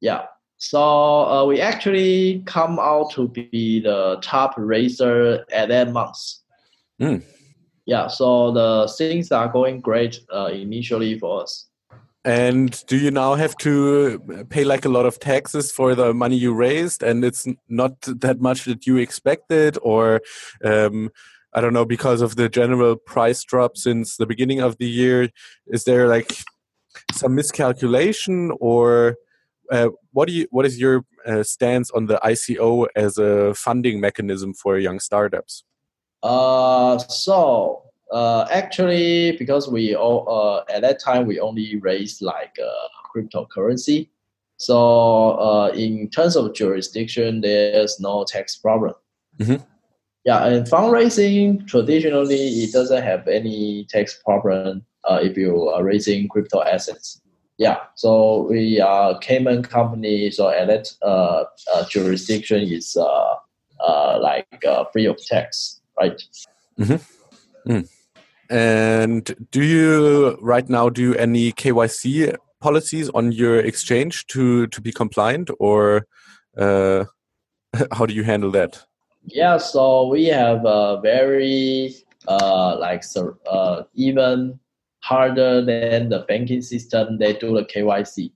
Yeah, 0.00 0.22
so 0.56 0.80
uh, 0.80 1.44
we 1.44 1.60
actually 1.60 2.42
come 2.46 2.78
out 2.78 3.10
to 3.12 3.28
be 3.28 3.80
the 3.80 4.18
top 4.22 4.54
raiser 4.56 5.44
at 5.52 5.68
that 5.68 5.92
month. 5.92 6.16
Mm. 7.00 7.22
Yeah, 7.86 8.06
so 8.06 8.52
the 8.52 8.92
things 8.96 9.32
are 9.32 9.48
going 9.48 9.80
great 9.80 10.20
uh, 10.32 10.46
initially 10.46 11.18
for 11.18 11.42
us. 11.42 11.68
And 12.24 12.80
do 12.86 12.96
you 12.96 13.10
now 13.10 13.34
have 13.34 13.56
to 13.58 14.46
pay 14.48 14.62
like 14.62 14.84
a 14.84 14.88
lot 14.88 15.06
of 15.06 15.18
taxes 15.18 15.72
for 15.72 15.96
the 15.96 16.14
money 16.14 16.36
you 16.36 16.54
raised, 16.54 17.02
and 17.02 17.24
it's 17.24 17.48
not 17.68 18.00
that 18.02 18.40
much 18.40 18.64
that 18.66 18.86
you 18.86 18.98
expected, 18.98 19.76
or 19.82 20.20
um, 20.64 21.10
I 21.52 21.60
don't 21.60 21.72
know, 21.72 21.84
because 21.84 22.20
of 22.20 22.36
the 22.36 22.48
general 22.48 22.94
price 22.94 23.42
drop 23.42 23.76
since 23.76 24.16
the 24.16 24.26
beginning 24.26 24.60
of 24.60 24.78
the 24.78 24.88
year? 24.88 25.30
Is 25.66 25.82
there 25.82 26.06
like 26.06 26.32
some 27.12 27.34
miscalculation, 27.34 28.52
or 28.60 29.16
uh, 29.72 29.88
what 30.12 30.28
do 30.28 30.34
you? 30.34 30.46
What 30.52 30.64
is 30.64 30.78
your 30.78 31.04
uh, 31.26 31.42
stance 31.42 31.90
on 31.90 32.06
the 32.06 32.20
ICO 32.22 32.86
as 32.94 33.18
a 33.18 33.52
funding 33.54 34.00
mechanism 34.00 34.54
for 34.54 34.78
young 34.78 35.00
startups? 35.00 35.64
Uh, 36.22 36.98
so 36.98 37.82
uh, 38.12 38.46
actually, 38.50 39.36
because 39.38 39.68
we 39.68 39.94
all 39.94 40.28
uh, 40.28 40.72
at 40.72 40.82
that 40.82 41.00
time 41.00 41.26
we 41.26 41.40
only 41.40 41.76
raised 41.76 42.22
like 42.22 42.56
uh, 42.62 42.88
cryptocurrency. 43.14 44.08
So 44.58 45.32
uh, 45.40 45.72
in 45.74 46.08
terms 46.10 46.36
of 46.36 46.54
jurisdiction, 46.54 47.40
there's 47.40 47.98
no 47.98 48.24
tax 48.24 48.56
problem. 48.56 48.94
Mm-hmm. 49.38 49.64
Yeah, 50.24 50.46
and 50.46 50.66
fundraising 50.66 51.66
traditionally 51.66 52.62
it 52.62 52.72
doesn't 52.72 53.02
have 53.02 53.26
any 53.26 53.86
tax 53.90 54.20
problem 54.22 54.84
uh, 55.04 55.18
if 55.20 55.36
you 55.36 55.68
are 55.68 55.82
raising 55.82 56.28
crypto 56.28 56.62
assets. 56.62 57.20
Yeah, 57.58 57.78
so 57.96 58.46
we 58.48 58.80
are 58.80 59.18
Cayman 59.18 59.62
company, 59.64 60.30
so 60.30 60.48
at 60.48 60.68
that 60.68 60.92
uh, 61.02 61.44
uh, 61.74 61.88
jurisdiction 61.88 62.62
is 62.62 62.96
uh, 62.96 63.34
uh, 63.86 64.18
like 64.20 64.64
uh, 64.66 64.84
free 64.92 65.06
of 65.06 65.18
tax, 65.24 65.81
right? 65.98 66.22
Mm-hmm. 66.78 67.72
Mm. 67.72 67.88
And 68.50 69.48
do 69.50 69.62
you 69.62 70.36
right 70.40 70.68
now 70.68 70.88
do 70.88 71.14
any 71.14 71.52
KYC 71.52 72.36
policies 72.60 73.08
on 73.10 73.32
your 73.32 73.58
exchange 73.58 74.26
to 74.28 74.66
to 74.68 74.80
be 74.80 74.92
compliant, 74.92 75.50
or 75.58 76.06
uh, 76.58 77.04
how 77.92 78.06
do 78.06 78.14
you 78.14 78.24
handle 78.24 78.50
that? 78.52 78.84
Yeah, 79.24 79.56
so 79.56 80.08
we 80.08 80.26
have 80.26 80.64
a 80.64 81.00
very 81.00 81.94
uh, 82.28 82.76
like 82.78 83.04
uh, 83.50 83.82
even 83.94 84.58
harder 85.00 85.64
than 85.64 86.08
the 86.08 86.20
banking 86.28 86.62
system. 86.62 87.18
They 87.18 87.32
do 87.34 87.54
the 87.54 87.64
KYC. 87.64 88.32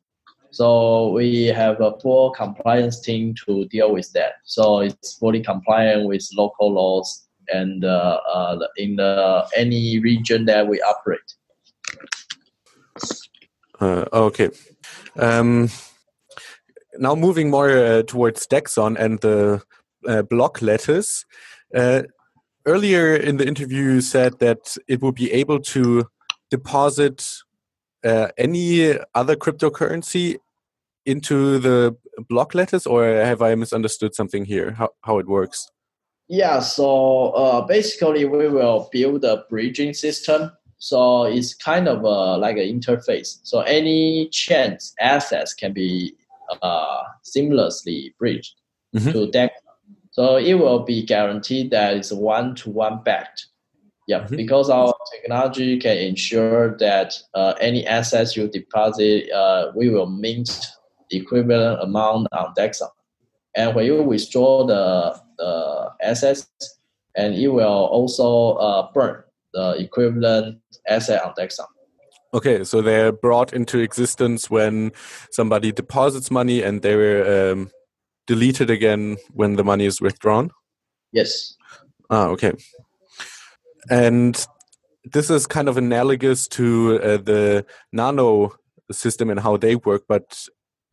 So 0.51 1.11
we 1.11 1.47
have 1.47 1.81
a 1.81 1.99
full 2.01 2.31
compliance 2.31 3.01
team 3.01 3.35
to 3.45 3.67
deal 3.67 3.93
with 3.93 4.11
that. 4.13 4.35
So 4.45 4.81
it's 4.81 5.19
fully 5.19 5.43
compliant 5.43 6.07
with 6.07 6.27
local 6.35 6.73
laws 6.73 7.26
and 7.49 7.85
uh, 7.85 8.21
uh, 8.33 8.59
in 8.77 8.99
any 9.57 9.99
region 10.01 10.45
that 10.47 10.67
we 10.67 10.81
operate. 10.83 11.35
Uh, 13.81 14.05
okay. 14.13 14.51
Um, 15.17 15.69
now 16.99 17.15
moving 17.15 17.51
more 17.51 17.71
uh, 17.71 18.03
towards 18.03 18.47
Dexon 18.47 18.97
and 18.99 19.21
the 19.21 19.63
uh, 20.07 20.23
block 20.23 20.63
lattice. 20.63 21.25
Uh, 21.75 22.03
earlier 22.65 23.15
in 23.15 23.37
the 23.37 23.47
interview, 23.47 23.83
you 23.95 24.01
said 24.01 24.39
that 24.39 24.77
it 24.89 25.03
would 25.03 25.15
be 25.15 25.33
able 25.33 25.61
to 25.61 26.07
deposit 26.51 27.27
any 28.39 28.97
other 29.17 29.35
cryptocurrency 29.35 30.37
into 31.05 31.59
the 31.59 31.97
block 32.29 32.55
lattice, 32.55 32.87
or 32.87 33.05
have 33.05 33.43
I 33.43 33.57
misunderstood 33.57 34.15
something 34.15 34.45
here? 34.45 34.73
How 34.73 34.91
how 35.03 35.19
it 35.19 35.27
works? 35.27 35.69
Yeah, 36.29 36.61
so 36.61 37.29
uh, 37.31 37.61
basically 37.67 38.25
we 38.25 38.49
will 38.49 38.89
build 38.91 39.25
a 39.25 39.45
bridging 39.49 39.95
system. 39.95 40.51
So 40.79 41.25
it's 41.25 41.55
kind 41.55 41.89
of 41.89 42.05
uh, 42.05 42.37
like 42.39 42.57
an 42.57 42.65
interface. 42.65 43.39
So 43.43 43.61
any 43.61 44.29
chain's 44.31 44.95
assets 45.01 45.55
can 45.55 45.73
be 45.73 46.15
uh, 46.63 47.03
seamlessly 47.25 48.15
bridged 48.19 48.55
mm-hmm. 48.95 49.13
to 49.13 49.31
DEX. 49.31 49.55
So 50.11 50.37
it 50.37 50.55
will 50.55 50.81
be 50.81 51.03
guaranteed 51.03 51.71
that 51.71 51.97
it's 51.97 52.13
one-to-one 52.13 53.03
backed. 53.05 53.47
Yeah, 54.09 54.21
mm-hmm. 54.21 54.37
because 54.37 54.71
our 54.71 54.95
technology 55.13 55.79
can 55.79 55.97
ensure 55.97 56.77
that 56.79 57.15
uh, 57.35 57.55
any 57.61 57.87
assets 57.87 58.37
you 58.37 58.49
deposit, 58.49 59.31
uh, 59.31 59.73
we 59.75 59.91
will 59.91 60.07
mint 60.07 60.51
equivalent 61.11 61.83
amount 61.83 62.29
on 62.33 62.55
Dexon. 62.55 62.89
And 63.57 63.75
when 63.75 63.87
you 63.87 64.03
withdraw 64.03 64.67
the 64.67 65.21
the 65.39 65.91
assets, 66.03 66.47
and 67.17 67.35
it 67.35 67.49
will 67.49 67.65
also 67.67 68.55
uh, 68.59 68.93
burn 68.93 69.23
the 69.53 69.77
equivalent 69.79 70.61
asset 70.89 71.23
on 71.25 71.35
Dexon. 71.35 71.67
Okay, 72.35 72.65
so 72.65 72.83
they're 72.83 73.13
brought 73.13 73.53
into 73.53 73.79
existence 73.79 74.51
when 74.51 74.93
somebody 75.31 75.73
deposits 75.73 76.31
money, 76.31 76.63
and 76.63 76.83
they 76.83 76.97
were 76.97 77.53
um, 77.53 77.71
deleted 78.27 78.71
again 78.71 79.17
when 79.33 79.57
the 79.57 79.65
money 79.65 79.87
is 79.87 80.01
withdrawn. 80.01 80.51
Yes. 81.13 81.57
Ah, 82.11 82.27
okay. 82.27 82.53
And 83.89 84.47
this 85.05 85.31
is 85.31 85.47
kind 85.47 85.69
of 85.69 85.77
analogous 85.77 86.49
to 86.49 87.01
uh, 87.01 87.17
the 87.19 87.65
nano 87.93 88.53
system 88.91 89.31
and 89.31 89.41
how 89.41 89.57
they 89.57 89.77
work, 89.77 90.03
but 90.09 90.47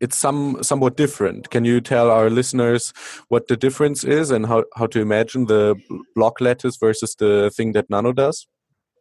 it's 0.04 0.18
some 0.18 0.62
somewhat 0.62 0.96
different. 0.96 1.50
Can 1.50 1.64
you 1.64 1.80
tell 1.80 2.10
our 2.10 2.28
listeners 2.28 2.92
what 3.28 3.48
the 3.48 3.56
difference 3.56 4.04
is 4.04 4.30
and 4.30 4.46
how, 4.46 4.64
how 4.76 4.86
to 4.88 5.00
imagine 5.00 5.46
the 5.46 5.76
block 6.14 6.40
lattice 6.40 6.76
versus 6.76 7.14
the 7.14 7.50
thing 7.56 7.72
that 7.72 7.88
Nano 7.88 8.12
does? 8.12 8.46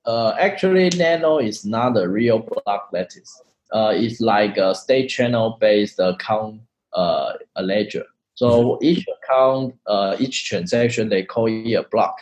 Uh, 0.06 0.34
actually, 0.40 0.90
Nano 0.96 1.40
is 1.40 1.66
not 1.66 1.98
a 1.98 2.08
real 2.08 2.40
block 2.40 2.90
lattice. 2.94 3.32
Uh, 3.74 3.92
it's 3.96 4.22
like 4.22 4.58
a 4.58 4.74
state 4.74 5.08
channel 5.08 5.58
based 5.60 6.00
account 6.00 6.62
uh, 6.94 7.34
a 7.56 7.64
ledger. 7.64 8.06
So 8.36 8.48
mm-hmm. 8.48 8.86
each 8.86 9.06
account, 9.18 9.76
uh, 9.88 10.16
each 10.20 10.48
transaction, 10.48 11.10
they 11.10 11.24
call 11.24 11.48
it 11.48 11.74
a 11.74 11.84
block. 11.84 12.16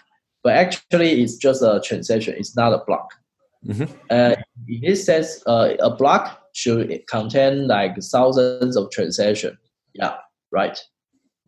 But 0.44 0.54
actually, 0.56 1.22
it's 1.22 1.36
just 1.36 1.62
a 1.62 1.82
transaction. 1.84 2.36
It's 2.38 2.56
not 2.56 2.74
a 2.74 2.80
block. 2.88 3.14
Mm-hmm. 3.66 3.94
Uh, 4.10 4.36
in 4.68 4.82
this 4.82 5.06
sense, 5.06 5.44
uh, 5.46 5.76
a 5.80 5.92
block 5.92 6.41
should 6.54 7.02
contain 7.08 7.68
like 7.68 7.96
thousands 8.02 8.76
of 8.78 8.92
transactions. 8.92 9.58
Yeah, 9.94 10.16
right. 10.52 10.80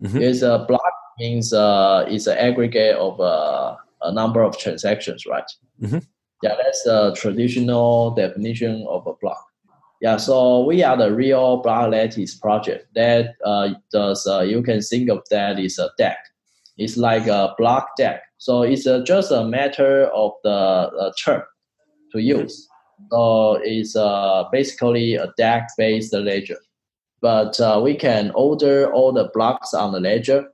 Mm-hmm. 0.01 0.21
It's 0.21 0.41
a 0.41 0.65
block 0.67 0.93
means 1.19 1.53
uh, 1.53 2.05
it's 2.07 2.27
an 2.27 2.37
aggregate 2.37 2.95
of 2.95 3.19
uh, 3.19 3.75
a 4.01 4.11
number 4.11 4.41
of 4.41 4.57
transactions, 4.57 5.25
right? 5.25 5.49
Mm-hmm. 5.81 5.99
Yeah, 6.41 6.55
that's 6.61 6.83
the 6.83 7.15
traditional 7.15 8.11
definition 8.11 8.85
of 8.89 9.07
a 9.07 9.13
block. 9.13 9.45
Yeah, 10.01 10.17
so 10.17 10.65
we 10.65 10.83
are 10.83 10.97
the 10.97 11.13
real 11.13 11.57
block 11.57 11.91
lattice 11.91 12.35
project. 12.35 12.93
That 12.95 13.35
uh, 13.45 13.69
does 13.91 14.27
uh, 14.27 14.41
you 14.41 14.61
can 14.61 14.81
think 14.81 15.09
of 15.09 15.21
that 15.31 15.59
is 15.59 15.79
a 15.79 15.89
DAG. 15.97 16.17
It's 16.77 16.97
like 16.97 17.27
a 17.27 17.53
block 17.57 17.91
DAG. 17.97 18.19
So 18.37 18.63
it's 18.63 18.85
uh, 18.85 19.03
just 19.05 19.31
a 19.31 19.45
matter 19.45 20.07
of 20.07 20.33
the 20.43 20.49
uh, 20.49 21.13
term 21.23 21.43
to 22.11 22.19
use. 22.19 22.67
So 23.11 23.59
it's 23.63 23.95
uh, 23.95 24.45
basically 24.51 25.15
a 25.15 25.33
DAG-based 25.37 26.13
ledger. 26.13 26.57
But 27.21 27.59
uh, 27.59 27.79
we 27.83 27.95
can 27.95 28.31
order 28.35 28.91
all 28.91 29.13
the 29.13 29.29
blocks 29.33 29.73
on 29.73 29.93
the 29.93 29.99
ledger 29.99 30.49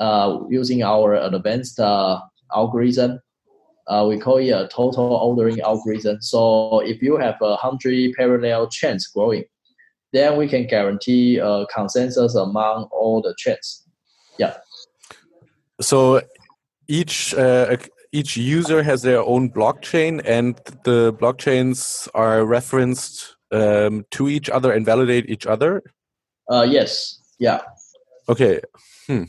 uh, 0.00 0.40
using 0.50 0.82
our 0.82 1.14
advanced 1.14 1.80
uh, 1.80 2.20
algorithm. 2.54 3.20
Uh, 3.86 4.06
we 4.08 4.18
call 4.18 4.36
it 4.36 4.50
a 4.50 4.68
total 4.68 5.14
ordering 5.14 5.60
algorithm. 5.60 6.20
So 6.20 6.80
if 6.80 7.02
you 7.02 7.16
have 7.16 7.36
a 7.40 7.56
hundred 7.56 8.12
parallel 8.14 8.68
chains 8.68 9.06
growing, 9.06 9.44
then 10.12 10.36
we 10.36 10.46
can 10.48 10.66
guarantee 10.66 11.38
a 11.38 11.66
consensus 11.74 12.34
among 12.34 12.88
all 12.92 13.22
the 13.22 13.34
chains. 13.38 13.86
Yeah. 14.38 14.56
So 15.80 16.20
each 16.88 17.34
uh, 17.34 17.76
each 18.12 18.36
user 18.36 18.82
has 18.82 19.02
their 19.02 19.22
own 19.22 19.50
blockchain 19.50 20.20
and 20.24 20.56
the 20.84 21.12
blockchains 21.14 22.08
are 22.14 22.44
referenced 22.44 23.36
um, 23.50 24.04
to 24.10 24.28
each 24.28 24.50
other 24.50 24.70
and 24.72 24.84
validate 24.84 25.28
each 25.28 25.46
other? 25.46 25.82
Uh, 26.50 26.66
yes. 26.68 27.20
Yeah. 27.38 27.62
Okay. 28.28 28.60
Hmm. 29.06 29.24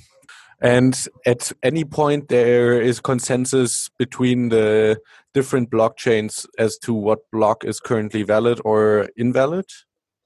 And 0.61 1.07
at 1.25 1.51
any 1.61 1.83
point, 1.83 2.29
there 2.29 2.81
is 2.81 2.99
consensus 2.99 3.89
between 3.97 4.49
the 4.49 4.99
different 5.33 5.69
blockchains 5.69 6.45
as 6.57 6.77
to 6.79 6.93
what 6.93 7.19
block 7.31 7.65
is 7.65 7.79
currently 7.79 8.23
valid 8.23 8.61
or 8.63 9.09
invalid? 9.17 9.65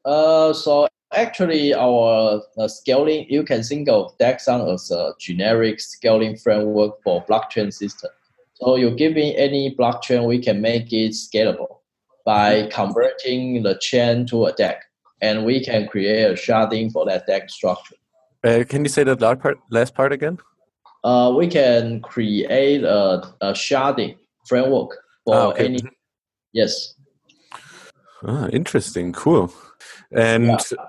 Uh, 0.05 0.53
so 0.53 0.87
actually, 1.11 1.73
our 1.73 2.41
uh, 2.57 2.67
scaling, 2.67 3.25
you 3.29 3.43
can 3.43 3.63
think 3.63 3.89
of 3.89 4.15
Dexon 4.19 4.71
as 4.73 4.91
a 4.91 5.13
generic 5.19 5.79
scaling 5.79 6.37
framework 6.37 7.01
for 7.03 7.25
blockchain 7.25 7.73
system. 7.73 8.11
So 8.59 8.75
you 8.75 8.89
give 8.91 9.13
me 9.13 9.35
any 9.35 9.75
blockchain, 9.75 10.27
we 10.27 10.39
can 10.39 10.61
make 10.61 10.91
it 10.91 11.11
scalable 11.11 11.79
by 12.25 12.67
converting 12.71 13.61
the 13.61 13.77
chain 13.79 14.25
to 14.27 14.45
a 14.45 14.51
DAG, 14.51 14.77
and 15.21 15.45
we 15.45 15.63
can 15.63 15.87
create 15.87 16.23
a 16.23 16.33
sharding 16.33 16.91
for 16.91 17.05
that 17.05 17.27
DAG 17.27 17.51
structure. 17.51 17.95
Uh, 18.43 18.63
can 18.67 18.83
you 18.83 18.89
say 18.89 19.03
that 19.03 19.21
last 19.21 19.39
part, 19.39 19.59
last 19.69 19.93
part 19.93 20.11
again? 20.11 20.39
Uh, 21.03 21.33
we 21.37 21.47
can 21.47 22.01
create 22.01 22.83
a, 22.83 23.21
a 23.41 23.51
sharding 23.53 24.17
framework 24.47 24.97
for 25.23 25.35
ah, 25.35 25.47
okay. 25.49 25.65
any. 25.65 25.79
Yes. 26.51 26.95
Ah, 28.25 28.47
interesting. 28.47 29.13
Cool. 29.13 29.53
And 30.11 30.47
yeah. 30.47 30.85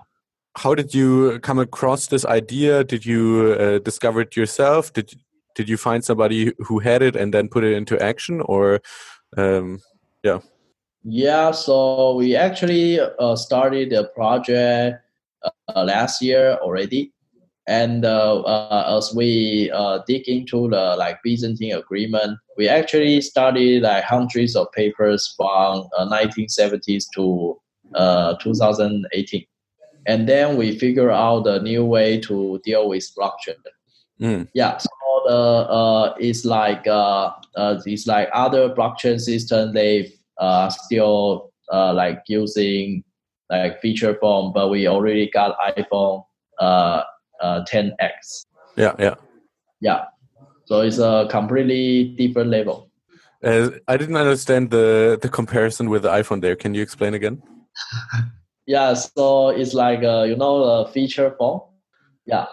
how 0.57 0.75
did 0.75 0.95
you 0.95 1.39
come 1.41 1.59
across 1.59 2.07
this 2.07 2.25
idea? 2.25 2.83
Did 2.83 3.05
you 3.05 3.57
uh, 3.59 3.79
discover 3.81 4.23
it 4.23 4.37
yourself? 4.37 4.93
Did 4.95 5.13
did 5.59 5.68
you 5.68 5.77
find 5.77 6.05
somebody 6.05 6.53
who 6.59 6.79
had 6.79 7.03
it 7.03 7.16
and 7.16 7.35
then 7.35 7.49
put 7.49 7.64
it 7.64 7.75
into 7.75 8.01
action, 8.01 8.40
or 8.42 8.81
um, 9.37 9.81
yeah? 10.23 10.38
Yeah. 11.03 11.51
So 11.51 12.14
we 12.14 12.37
actually 12.37 13.01
uh, 13.01 13.35
started 13.35 13.90
the 13.90 14.05
project 14.14 15.03
uh, 15.42 15.83
last 15.83 16.23
year 16.23 16.59
already. 16.62 17.12
And 17.66 18.05
uh, 18.05 18.40
uh, 18.42 18.97
as 18.97 19.12
we 19.12 19.71
dig 20.07 20.29
into 20.29 20.68
the 20.71 20.94
like 20.97 21.18
Byzantine 21.25 21.75
agreement, 21.75 22.38
we 22.57 22.68
actually 22.68 23.21
studied 23.21 23.83
like 23.83 24.05
hundreds 24.05 24.55
of 24.55 24.71
papers 24.73 25.35
from 25.37 25.88
1970s 25.99 27.07
to 27.16 27.61
2018 28.40 29.44
and 30.07 30.27
then 30.27 30.57
we 30.57 30.79
figure 30.79 31.11
out 31.11 31.44
the 31.44 31.61
new 31.61 31.85
way 31.85 32.18
to 32.21 32.59
deal 32.64 32.88
with 32.88 33.05
blockchain. 33.14 33.57
Mm. 34.21 34.49
Yeah, 34.55 34.79
so 34.79 34.89
the 35.27 35.35
uh, 35.35 36.15
it's 36.19 36.45
like 36.45 36.87
uh, 36.87 37.31
uh, 37.57 37.81
it's 37.85 38.07
like 38.07 38.29
other 38.33 38.71
blockchain 38.71 39.21
system 39.21 39.73
they 39.73 40.13
uh, 40.39 40.69
still 40.71 41.53
uh, 41.73 41.93
like 41.93 42.23
using 42.27 43.05
like 43.51 43.81
feature 43.81 44.17
phone, 44.21 44.53
but 44.53 44.69
we 44.69 44.87
already 44.89 45.31
got 45.31 45.57
iPhone 45.77 46.25
uh, 46.59 47.03
uh 47.41 47.65
10x. 47.65 48.47
Yeah, 48.77 48.95
yeah, 48.99 49.15
yeah. 49.81 50.05
So 50.65 50.81
it's 50.81 50.99
a 50.99 51.27
completely 51.31 52.15
different 52.17 52.51
level. 52.51 52.91
Uh, 53.43 53.71
I 53.87 53.97
didn't 53.97 54.17
understand 54.17 54.71
the 54.71 55.19
the 55.21 55.29
comparison 55.29 55.91
with 55.91 56.03
the 56.03 56.11
iPhone. 56.11 56.41
There, 56.41 56.57
can 56.57 56.75
you 56.75 56.83
explain 56.83 57.15
again? 57.15 57.43
yeah, 58.67 58.95
so 58.95 59.51
it's 59.51 59.75
like 59.75 60.03
uh, 60.03 60.25
you 60.25 60.37
know 60.37 60.65
a 60.65 60.89
feature 60.89 61.35
phone. 61.39 61.61
Yeah. 62.27 62.47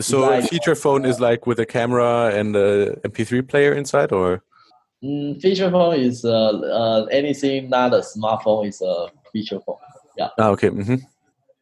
So 0.00 0.20
like, 0.20 0.44
a 0.44 0.46
feature 0.46 0.74
phone 0.74 1.04
is 1.04 1.20
like 1.20 1.46
with 1.46 1.58
a 1.58 1.66
camera 1.66 2.30
and 2.34 2.54
a 2.54 2.96
MP3 3.04 3.46
player 3.48 3.72
inside, 3.72 4.12
or? 4.12 4.42
Mm, 5.02 5.40
feature 5.40 5.70
phone 5.70 5.98
is 5.98 6.24
uh, 6.24 6.30
uh, 6.30 7.04
anything 7.10 7.70
not 7.70 7.94
a 7.94 7.98
smartphone 7.98 8.68
is 8.68 8.80
a 8.82 9.08
feature 9.32 9.60
phone. 9.60 9.76
Yeah. 10.16 10.28
Ah, 10.38 10.48
okay. 10.50 10.70
Mm-hmm. 10.70 10.96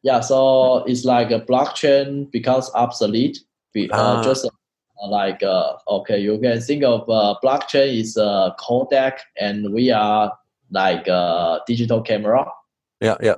Yeah, 0.02 0.20
so 0.20 0.84
it's 0.84 1.04
like 1.04 1.30
a 1.30 1.40
blockchain 1.40 2.30
becomes 2.30 2.70
obsolete. 2.74 3.40
Be, 3.72 3.90
uh, 3.90 3.96
ah. 3.96 4.22
Just 4.22 4.44
uh, 4.46 5.08
like 5.08 5.42
uh, 5.42 5.74
okay, 5.88 6.18
you 6.18 6.38
can 6.38 6.60
think 6.60 6.82
of 6.82 7.08
uh, 7.08 7.36
blockchain 7.42 8.00
is 8.00 8.16
a 8.16 8.54
Kodak, 8.58 9.20
and 9.40 9.72
we 9.72 9.90
are 9.90 10.32
like 10.70 11.06
a 11.06 11.60
digital 11.66 12.00
camera. 12.02 12.46
Yeah, 13.00 13.16
yeah, 13.20 13.36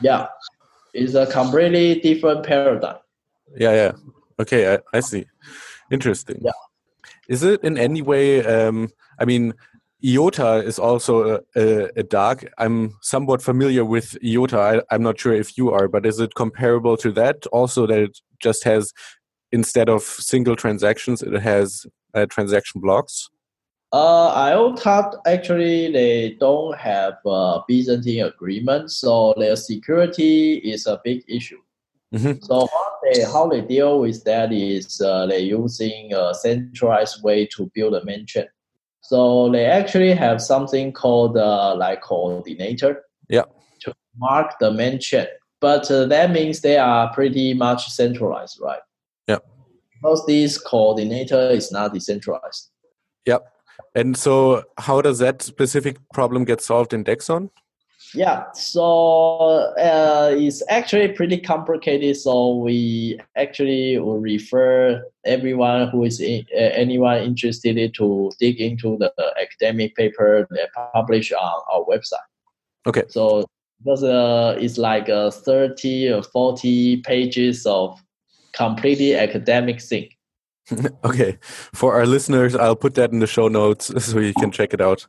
yeah. 0.00 0.28
It's 0.94 1.14
a 1.14 1.26
completely 1.26 2.00
different 2.00 2.44
paradigm. 2.46 2.96
Yeah, 3.56 3.72
yeah. 3.72 3.92
Okay, 4.38 4.74
I, 4.74 4.78
I 4.92 5.00
see. 5.00 5.26
Interesting. 5.90 6.40
Yeah. 6.42 6.52
Is 7.28 7.42
it 7.42 7.62
in 7.64 7.78
any 7.78 8.02
way? 8.02 8.44
Um, 8.44 8.90
I 9.18 9.24
mean, 9.24 9.54
IOTA 10.04 10.62
is 10.64 10.78
also 10.78 11.40
a, 11.56 11.88
a, 11.96 12.02
DAG. 12.02 12.48
I'm 12.58 12.94
somewhat 13.00 13.42
familiar 13.42 13.84
with 13.84 14.16
IOTA. 14.22 14.84
I, 14.90 14.94
am 14.94 15.02
not 15.02 15.18
sure 15.18 15.32
if 15.32 15.56
you 15.56 15.70
are, 15.70 15.88
but 15.88 16.04
is 16.04 16.20
it 16.20 16.34
comparable 16.34 16.96
to 16.98 17.10
that? 17.12 17.46
Also, 17.46 17.86
that 17.86 17.98
it 17.98 18.18
just 18.38 18.64
has 18.64 18.92
instead 19.52 19.88
of 19.88 20.02
single 20.02 20.54
transactions, 20.54 21.22
it 21.22 21.40
has 21.40 21.86
uh, 22.14 22.26
transaction 22.26 22.80
blocks. 22.80 23.30
Uh, 23.92 24.28
IOTA 24.34 25.12
actually 25.26 25.92
they 25.92 26.36
don't 26.40 26.76
have 26.76 27.14
a 27.24 27.60
Byzantine 27.66 28.24
agreement, 28.24 28.90
so 28.90 29.32
their 29.38 29.56
security 29.56 30.56
is 30.56 30.86
a 30.86 31.00
big 31.04 31.22
issue. 31.28 31.60
Mm-hmm. 32.16 32.44
So 32.44 32.66
how 32.66 32.98
they, 33.02 33.22
how 33.24 33.48
they 33.48 33.60
deal 33.60 34.00
with 34.00 34.24
that 34.24 34.52
is 34.52 35.00
uh, 35.00 35.26
they're 35.26 35.38
using 35.38 36.12
a 36.14 36.34
centralized 36.34 37.22
way 37.22 37.46
to 37.56 37.70
build 37.74 37.94
a 37.94 38.24
chain. 38.24 38.46
So 39.02 39.50
they 39.52 39.66
actually 39.66 40.12
have 40.12 40.40
something 40.40 40.92
called 40.92 41.36
uh, 41.36 41.76
like 41.76 42.02
coordinator. 42.02 43.04
Yeah. 43.28 43.44
To 43.80 43.94
mark 44.16 44.54
the 44.60 44.72
main 44.72 44.98
chain, 44.98 45.26
but 45.60 45.90
uh, 45.90 46.06
that 46.06 46.30
means 46.30 46.60
they 46.60 46.78
are 46.78 47.12
pretty 47.12 47.54
much 47.54 47.88
centralized, 47.90 48.58
right? 48.60 48.80
Yeah. 49.28 49.38
Because 49.94 50.24
this 50.26 50.58
coordinator 50.58 51.50
is 51.50 51.70
not 51.70 51.92
decentralized. 51.92 52.70
Yep. 53.26 53.44
And 53.94 54.16
so, 54.16 54.64
how 54.78 55.00
does 55.02 55.18
that 55.18 55.42
specific 55.42 55.98
problem 56.12 56.44
get 56.44 56.60
solved 56.60 56.92
in 56.92 57.04
Dexon? 57.04 57.50
Yeah, 58.14 58.50
so 58.52 59.74
uh, 59.78 60.34
it's 60.36 60.62
actually 60.68 61.08
pretty 61.08 61.38
complicated. 61.38 62.16
So 62.16 62.56
we 62.56 63.18
actually 63.36 63.98
will 63.98 64.18
refer 64.18 65.02
everyone 65.24 65.88
who 65.88 66.04
is 66.04 66.20
in, 66.20 66.46
uh, 66.54 66.58
anyone 66.58 67.22
interested 67.22 67.94
to 67.94 68.30
dig 68.38 68.60
into 68.60 68.96
the 68.98 69.12
academic 69.40 69.96
paper 69.96 70.46
that 70.50 70.68
published 70.92 71.32
on 71.32 71.62
our 71.72 71.84
website. 71.84 72.26
Okay. 72.86 73.02
So 73.08 73.44
because 73.82 74.02
uh, 74.02 74.56
it's 74.58 74.78
like 74.78 75.08
uh, 75.08 75.30
30 75.30 76.12
or 76.12 76.22
40 76.22 76.98
pages 76.98 77.66
of 77.66 78.00
completely 78.52 79.14
academic 79.14 79.80
thing. 79.80 80.08
okay, 81.04 81.38
for 81.72 81.94
our 81.94 82.06
listeners, 82.06 82.56
I'll 82.56 82.76
put 82.76 82.94
that 82.94 83.12
in 83.12 83.20
the 83.20 83.26
show 83.26 83.48
notes 83.48 83.92
so 84.04 84.18
you 84.18 84.34
can 84.34 84.50
check 84.50 84.74
it 84.74 84.80
out. 84.80 85.06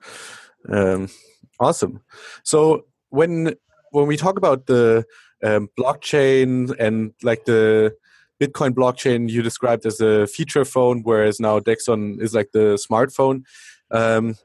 Um, 0.69 1.09
Awesome. 1.59 2.01
So 2.43 2.85
when 3.09 3.55
when 3.91 4.07
we 4.07 4.17
talk 4.17 4.37
about 4.37 4.67
the 4.67 5.05
um, 5.43 5.69
blockchain 5.77 6.75
and 6.79 7.13
like 7.23 7.45
the 7.45 7.95
Bitcoin 8.41 8.71
blockchain 8.71 9.29
you 9.29 9.41
described 9.41 9.85
as 9.85 9.99
a 9.99 10.27
feature 10.27 10.65
phone, 10.65 11.01
whereas 11.03 11.39
now 11.39 11.59
Dexon 11.59 12.21
is 12.21 12.33
like 12.33 12.51
the 12.51 12.79
smartphone. 12.89 13.43
Um, 13.91 14.35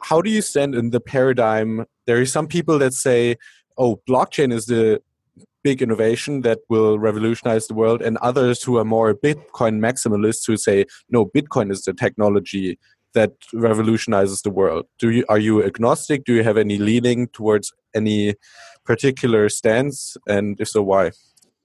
how 0.00 0.20
do 0.20 0.30
you 0.30 0.42
stand 0.42 0.74
in 0.74 0.90
the 0.90 1.00
paradigm? 1.00 1.84
There 2.06 2.20
are 2.20 2.26
some 2.26 2.48
people 2.48 2.78
that 2.78 2.94
say, 2.94 3.36
"Oh, 3.76 4.00
blockchain 4.08 4.52
is 4.52 4.66
the 4.66 5.00
big 5.62 5.82
innovation 5.82 6.42
that 6.42 6.60
will 6.68 6.98
revolutionize 6.98 7.66
the 7.66 7.74
world," 7.74 8.02
and 8.02 8.16
others 8.18 8.62
who 8.62 8.76
are 8.78 8.84
more 8.84 9.14
Bitcoin 9.14 9.78
maximalists 9.78 10.46
who 10.46 10.56
say, 10.56 10.86
"No, 11.10 11.26
Bitcoin 11.26 11.70
is 11.70 11.82
the 11.82 11.92
technology 11.92 12.78
that 13.14 13.32
revolutionizes 13.52 14.42
the 14.42 14.50
world? 14.50 14.86
Do 14.98 15.10
you 15.10 15.24
are 15.28 15.38
you 15.38 15.64
agnostic? 15.64 16.24
Do 16.24 16.34
you 16.34 16.42
have 16.42 16.56
any 16.56 16.78
leaning 16.78 17.28
towards 17.28 17.72
any 17.94 18.34
particular 18.84 19.48
stance, 19.48 20.16
and 20.26 20.60
if 20.60 20.68
so, 20.68 20.82
why? 20.82 21.12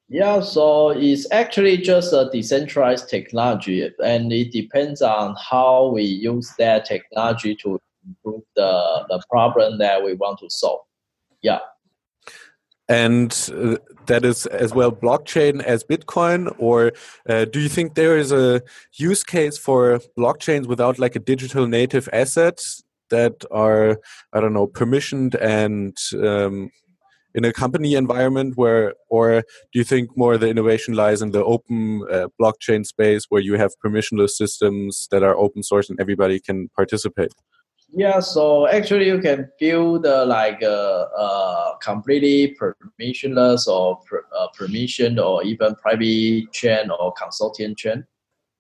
Yeah, 0.10 0.42
so 0.42 0.90
it's 0.90 1.26
actually 1.32 1.78
just 1.78 2.14
a 2.14 2.30
decentralized 2.32 3.10
technology, 3.10 3.90
and 4.04 4.32
it 4.32 4.52
depends 4.52 5.02
on 5.02 5.36
how 5.40 5.88
we 5.88 6.04
use 6.04 6.54
that 6.60 6.86
technology 6.86 7.56
to 7.56 7.80
improve 8.06 8.44
the, 8.56 9.06
the 9.10 9.24
problem 9.30 9.78
that 9.80 10.04
we 10.04 10.14
want 10.14 10.40
to 10.40 10.50
solve. 10.50 10.82
Yeah 11.42 11.60
and 12.90 13.50
uh, 13.54 13.78
that 14.08 14.26
is 14.26 14.46
as 14.48 14.74
well 14.74 14.92
blockchain 14.92 15.62
as 15.64 15.84
Bitcoin? 15.84 16.54
Or 16.58 16.92
uh, 17.28 17.46
do 17.46 17.60
you 17.60 17.70
think 17.70 17.96
there 17.96 18.18
is 18.18 18.32
a 18.32 18.62
use 18.94 19.24
case 19.24 19.58
for 19.58 20.00
blockchains 20.18 20.68
without 20.68 21.00
like 21.00 21.16
a 21.16 21.20
digital 21.20 21.68
native 21.68 22.10
assets 22.14 22.84
that 23.10 23.44
are, 23.52 24.00
I 24.34 24.40
don't 24.40 24.54
know, 24.54 24.68
permissioned 24.68 25.36
and 25.40 25.96
um, 26.24 26.72
in 27.36 27.46
a 27.46 27.54
company 27.54 27.96
environment 27.96 28.54
where, 28.56 28.94
or 29.10 29.42
do 29.72 29.80
you 29.80 29.84
think 29.84 30.16
more 30.16 30.38
the 30.38 30.50
innovation 30.50 30.94
lies 30.94 31.22
in 31.22 31.32
the 31.32 31.44
open 31.44 32.04
uh, 32.12 32.28
blockchain 32.40 32.86
space 32.86 33.26
where 33.30 33.42
you 33.42 33.56
have 33.56 33.72
permissionless 33.84 34.32
systems 34.32 35.08
that 35.12 35.24
are 35.24 35.36
open 35.38 35.64
source 35.64 35.90
and 35.90 36.00
everybody 36.00 36.40
can 36.40 36.70
participate? 36.76 37.34
Yeah, 37.96 38.22
so 38.22 38.68
actually 38.68 39.06
you 39.06 39.20
can 39.20 39.52
build 39.60 40.08
uh, 40.08 40.26
like 40.26 40.64
a, 40.64 41.08
a, 41.16 41.78
completely 41.80 42.58
permissionless 42.60 43.68
or 43.68 44.00
per, 44.10 44.26
uh, 44.36 44.48
permission 44.58 45.20
or 45.20 45.44
even 45.44 45.76
private 45.76 46.52
chain 46.52 46.90
or 46.90 47.14
consortium 47.14 47.78
chain. 47.78 48.04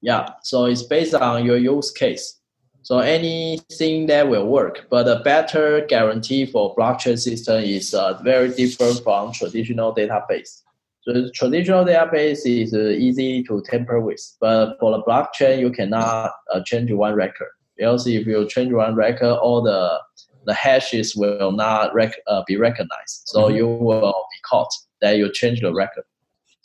Yeah, 0.02 0.30
so 0.44 0.66
it's 0.66 0.84
based 0.84 1.16
on 1.16 1.46
your 1.46 1.58
use 1.58 1.90
case. 1.90 2.42
So 2.84 3.00
anything 3.00 4.06
that 4.08 4.30
will 4.30 4.46
work, 4.46 4.86
but 4.92 5.08
a 5.08 5.24
better 5.24 5.84
guarantee 5.88 6.46
for 6.46 6.76
blockchain 6.76 7.18
system 7.18 7.64
is 7.64 7.96
uh, 7.96 8.22
very 8.22 8.50
different 8.50 9.02
from 9.04 9.32
traditional 9.32 9.96
database. 9.96 10.62
So 11.02 11.32
traditional 11.34 11.86
database 11.86 12.46
is 12.46 12.74
uh, 12.76 12.90
easy 12.90 13.42
to 13.46 13.64
tamper 13.66 14.00
with, 14.00 14.22
but 14.40 14.78
for 14.80 14.92
the 14.92 15.02
blockchain, 15.04 15.60
you 15.60 15.72
cannot 15.72 16.34
uh, 16.54 16.62
change 16.66 16.92
one 16.92 17.16
record. 17.16 17.50
Else, 17.80 18.06
if 18.08 18.28
you 18.28 18.48
change 18.48 18.72
one 18.72 18.96
record, 18.96 19.38
all 19.40 19.62
the 19.62 20.00
the 20.46 20.54
hashes 20.54 21.16
will 21.16 21.52
not 21.52 21.94
rec- 21.94 22.22
uh, 22.28 22.44
be 22.46 22.58
recognized. 22.58 23.24
So 23.26 23.44
mm-hmm. 23.44 23.56
you 23.56 23.68
will 23.68 24.02
be 24.32 24.40
caught 24.50 24.72
that 25.02 25.18
you 25.18 25.32
change 25.32 25.62
the 25.62 25.74
record. 25.74 26.04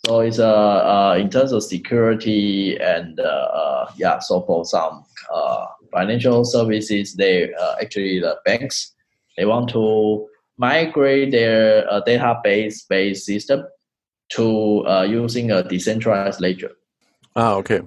So 0.07 0.21
it's 0.21 0.39
uh, 0.39 0.47
uh 0.47 1.17
in 1.19 1.31
terms 1.31 1.53
of 1.53 1.63
security 1.63 2.77
and 2.81 3.19
uh, 3.21 3.23
uh 3.23 3.93
yeah, 3.97 4.19
so 4.19 4.43
for 4.43 4.65
some 4.65 5.05
uh, 5.33 5.67
financial 5.93 6.45
services, 6.45 7.15
they 7.15 7.53
uh, 7.55 7.75
actually 7.81 8.21
the 8.21 8.37
banks 8.45 8.95
they 9.37 9.45
want 9.45 9.69
to 9.71 10.29
migrate 10.57 11.31
their 11.31 11.89
uh, 11.91 12.01
database 12.05 12.87
based 12.89 13.25
system 13.25 13.65
to 14.31 14.87
uh, 14.87 15.03
using 15.03 15.51
a 15.51 15.63
decentralized 15.63 16.41
ledger. 16.41 16.73
Ah, 17.37 17.55
okay. 17.55 17.81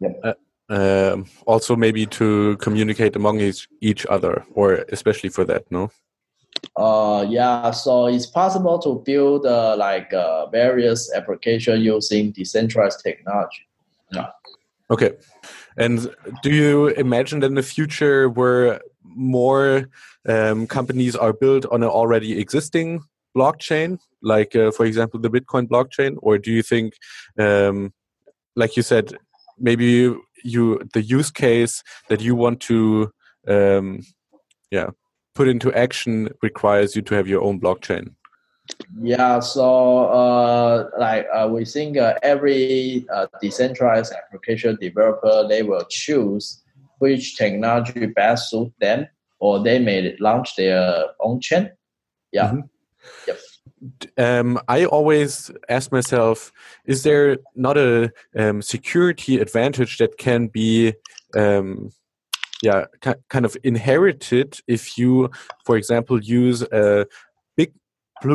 Yep. 0.00 0.38
Um, 0.70 1.26
also, 1.46 1.74
maybe 1.74 2.06
to 2.06 2.56
communicate 2.58 3.16
among 3.16 3.40
each, 3.40 3.68
each 3.80 4.06
other, 4.06 4.44
or 4.52 4.84
especially 4.92 5.28
for 5.28 5.44
that, 5.44 5.64
no? 5.70 5.90
Uh, 6.76 7.26
yeah, 7.28 7.70
so 7.72 8.06
it's 8.06 8.26
possible 8.26 8.78
to 8.78 9.02
build 9.04 9.46
uh, 9.46 9.76
like 9.76 10.12
uh, 10.12 10.46
various 10.46 11.12
application 11.12 11.80
using 11.80 12.30
decentralized 12.30 13.00
technology. 13.02 13.66
Yeah. 14.12 14.28
Okay. 14.90 15.12
And 15.76 16.14
do 16.42 16.50
you 16.50 16.88
imagine 16.88 17.42
in 17.42 17.54
the 17.54 17.62
future 17.62 18.28
where 18.28 18.80
more 19.02 19.88
um, 20.28 20.66
companies 20.66 21.16
are 21.16 21.32
built 21.32 21.66
on 21.66 21.82
an 21.82 21.88
already 21.88 22.38
existing 22.38 23.02
blockchain, 23.36 23.98
like 24.22 24.54
uh, 24.54 24.70
for 24.70 24.84
example 24.86 25.20
the 25.20 25.30
Bitcoin 25.30 25.66
blockchain, 25.66 26.16
or 26.22 26.38
do 26.38 26.50
you 26.52 26.62
think, 26.62 26.94
um, 27.38 27.92
like 28.56 28.76
you 28.76 28.82
said, 28.82 29.16
maybe 29.58 30.14
you 30.42 30.80
the 30.92 31.02
use 31.02 31.30
case 31.30 31.82
that 32.08 32.20
you 32.20 32.34
want 32.34 32.60
to, 32.62 33.10
um, 33.48 34.00
yeah, 34.70 34.90
put 35.34 35.48
into 35.48 35.72
action 35.72 36.30
requires 36.42 36.96
you 36.96 37.02
to 37.02 37.14
have 37.14 37.28
your 37.28 37.42
own 37.42 37.60
blockchain? 37.60 38.14
Yeah, 39.02 39.40
so 39.40 40.06
uh, 40.06 40.90
like 40.98 41.26
uh, 41.34 41.48
we 41.50 41.64
think 41.64 41.96
uh, 41.96 42.14
every 42.22 43.06
uh, 43.12 43.26
decentralized 43.40 44.12
application 44.12 44.76
developer 44.80 45.46
they 45.48 45.62
will 45.62 45.84
choose 45.88 46.62
which 46.98 47.36
technology 47.36 48.06
best 48.06 48.50
suit 48.50 48.72
them, 48.80 49.06
or 49.38 49.62
they 49.62 49.78
may 49.78 50.16
launch 50.20 50.56
their 50.56 51.06
own 51.20 51.40
chain. 51.40 51.70
Yeah. 52.32 52.48
Mm-hmm. 52.48 52.60
Yep. 53.26 53.38
Um, 54.18 54.58
I 54.68 54.84
always 54.84 55.50
ask 55.68 55.90
myself, 55.92 56.52
is 56.84 57.02
there 57.02 57.38
not 57.54 57.76
a 57.76 58.12
um, 58.36 58.62
security 58.62 59.38
advantage 59.38 59.98
that 59.98 60.18
can 60.18 60.48
be, 60.48 60.94
um, 61.36 61.90
yeah, 62.62 62.84
kind 63.28 63.44
of 63.44 63.56
inherited 63.64 64.58
if 64.66 64.98
you, 64.98 65.30
for 65.64 65.76
example, 65.76 66.22
use 66.22 66.62
a 66.62 67.06
big 67.56 67.72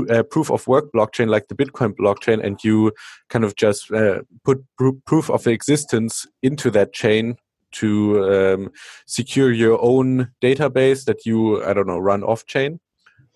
uh, 0.09 0.23
proof 0.23 0.49
of 0.49 0.67
work 0.67 0.91
blockchain 0.95 1.27
like 1.27 1.47
the 1.47 1.55
Bitcoin 1.55 1.93
blockchain, 1.95 2.43
and 2.43 2.63
you 2.63 2.91
kind 3.29 3.45
of 3.45 3.55
just 3.55 3.91
uh, 3.91 4.21
put 4.43 4.65
proof 5.05 5.29
of 5.29 5.45
existence 5.45 6.25
into 6.41 6.71
that 6.71 6.91
chain 6.91 7.37
to 7.73 8.23
um, 8.33 8.71
secure 9.05 9.51
your 9.51 9.79
own 9.81 10.31
database 10.41 11.05
that 11.05 11.25
you 11.25 11.63
I 11.63 11.73
don't 11.73 11.87
know 11.87 11.99
run 11.99 12.23
off 12.23 12.45
chain. 12.45 12.79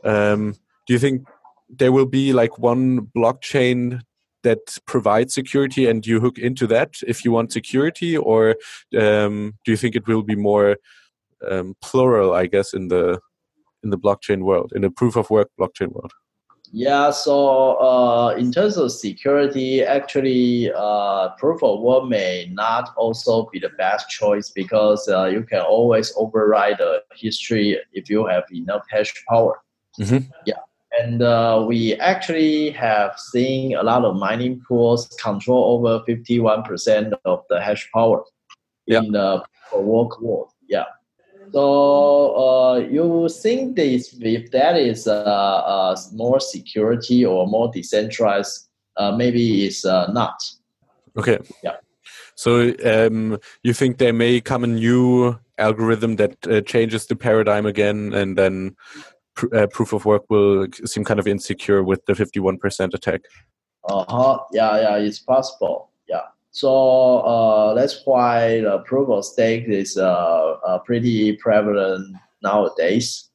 Um, 0.04 0.56
do 0.88 0.94
you 0.94 1.00
think 1.00 1.28
there 1.70 1.92
will 1.92 2.06
be 2.06 2.34
like 2.34 2.58
one 2.58 3.08
blockchain 3.16 4.02
that 4.44 4.78
provides 4.86 5.34
security 5.34 5.88
and 5.88 6.06
you 6.06 6.20
hook 6.20 6.38
into 6.38 6.66
that 6.68 6.96
if 7.06 7.26
you 7.26 7.32
want 7.32 7.52
security, 7.52 8.18
or 8.18 8.56
um, 8.98 9.54
do 9.66 9.72
you 9.72 9.78
think 9.78 9.96
it 9.96 10.08
will 10.08 10.24
be 10.24 10.36
more 10.36 10.78
um, 11.50 11.76
plural? 11.82 12.34
I 12.34 12.46
guess 12.48 12.74
in 12.74 12.88
the 12.88 13.20
in 13.84 13.90
the 13.90 13.98
blockchain 13.98 14.44
world, 14.44 14.72
in 14.76 14.82
the 14.82 14.90
proof 14.90 15.16
of 15.16 15.30
work 15.30 15.50
blockchain 15.60 15.92
world. 15.92 16.12
Yeah, 16.72 17.10
so 17.10 17.80
uh, 17.80 18.36
in 18.38 18.52
terms 18.52 18.78
of 18.78 18.92
security, 18.92 19.84
actually, 19.84 20.72
uh, 20.76 21.30
proof 21.30 21.64
of 21.64 21.80
work 21.80 22.08
may 22.08 22.48
not 22.52 22.92
also 22.96 23.50
be 23.52 23.60
the 23.60 23.70
best 23.70 24.08
choice 24.10 24.52
because 24.52 25.08
uh, 25.08 25.26
you 25.26 25.42
can 25.44 25.62
always 25.62 26.14
override 26.16 26.78
the 26.78 27.02
history 27.16 27.80
if 27.94 28.08
you 28.08 28.28
have 28.28 28.44
enough 28.54 28.84
hash 28.92 29.14
power. 29.28 29.60
Mm-hmm. 30.00 30.30
Yeah, 30.46 30.60
and 30.98 31.22
uh, 31.22 31.64
we 31.68 31.94
actually 31.96 32.72
have 32.72 33.18
seen 33.20 33.76
a 33.76 33.84
lot 33.84 34.06
of 34.06 34.16
mining 34.16 34.62
pools 34.68 35.08
control 35.22 35.78
over 35.78 36.04
51% 36.06 37.14
of 37.26 37.44
the 37.50 37.62
hash 37.62 37.90
power 37.94 38.24
yeah. 38.86 39.00
in 39.00 39.12
the 39.12 39.44
work 39.74 40.20
world. 40.22 40.52
Yeah. 40.68 40.86
So 41.52 42.36
uh, 42.36 42.76
you 42.78 43.28
think 43.30 43.76
this 43.76 44.16
if 44.20 44.52
that 44.52 44.78
is 44.78 45.08
uh, 45.08 45.14
uh, 45.14 45.96
more 46.14 46.40
security 46.40 47.26
or 47.26 47.48
more 47.48 47.72
decentralized, 47.72 48.70
uh, 48.98 49.12
maybe 49.12 49.66
it's 49.66 49.86
uh, 49.86 50.12
not. 50.12 50.36
Okay. 51.18 51.40
Yeah. 51.64 51.78
So 52.36 52.74
um, 52.86 53.40
you 53.64 53.74
think 53.74 53.98
there 53.98 54.14
may 54.14 54.42
come 54.42 54.64
a 54.64 54.68
new 54.68 55.40
algorithm 55.58 56.16
that 56.18 56.48
uh, 56.48 56.62
changes 56.62 57.08
the 57.08 57.16
paradigm 57.16 57.66
again, 57.66 58.14
and 58.14 58.38
then 58.38 58.76
pr 59.40 59.46
uh, 59.56 59.68
proof 59.68 59.94
of 59.94 60.02
work 60.06 60.24
will 60.30 60.68
seem 60.92 61.04
kind 61.10 61.20
of 61.20 61.28
insecure 61.28 61.82
with 61.90 62.02
the 62.08 62.16
fifty-one 62.22 62.58
percent 62.64 62.94
attack. 62.94 63.22
Uh 63.84 64.06
huh. 64.16 64.36
Yeah, 64.52 64.74
yeah, 64.84 65.08
it's 65.08 65.22
possible. 65.34 65.78
Yeah. 66.14 66.26
So 66.52 66.72
uh, 67.34 67.74
that's 67.78 67.96
why 68.06 68.62
the 68.68 68.80
proof 68.90 69.08
of 69.10 69.24
stake 69.24 69.68
is 69.68 69.98
uh, 69.98 70.58
uh, 70.68 70.80
pretty 70.88 71.38
prevalent 71.44 72.04
nowadays 72.42 73.30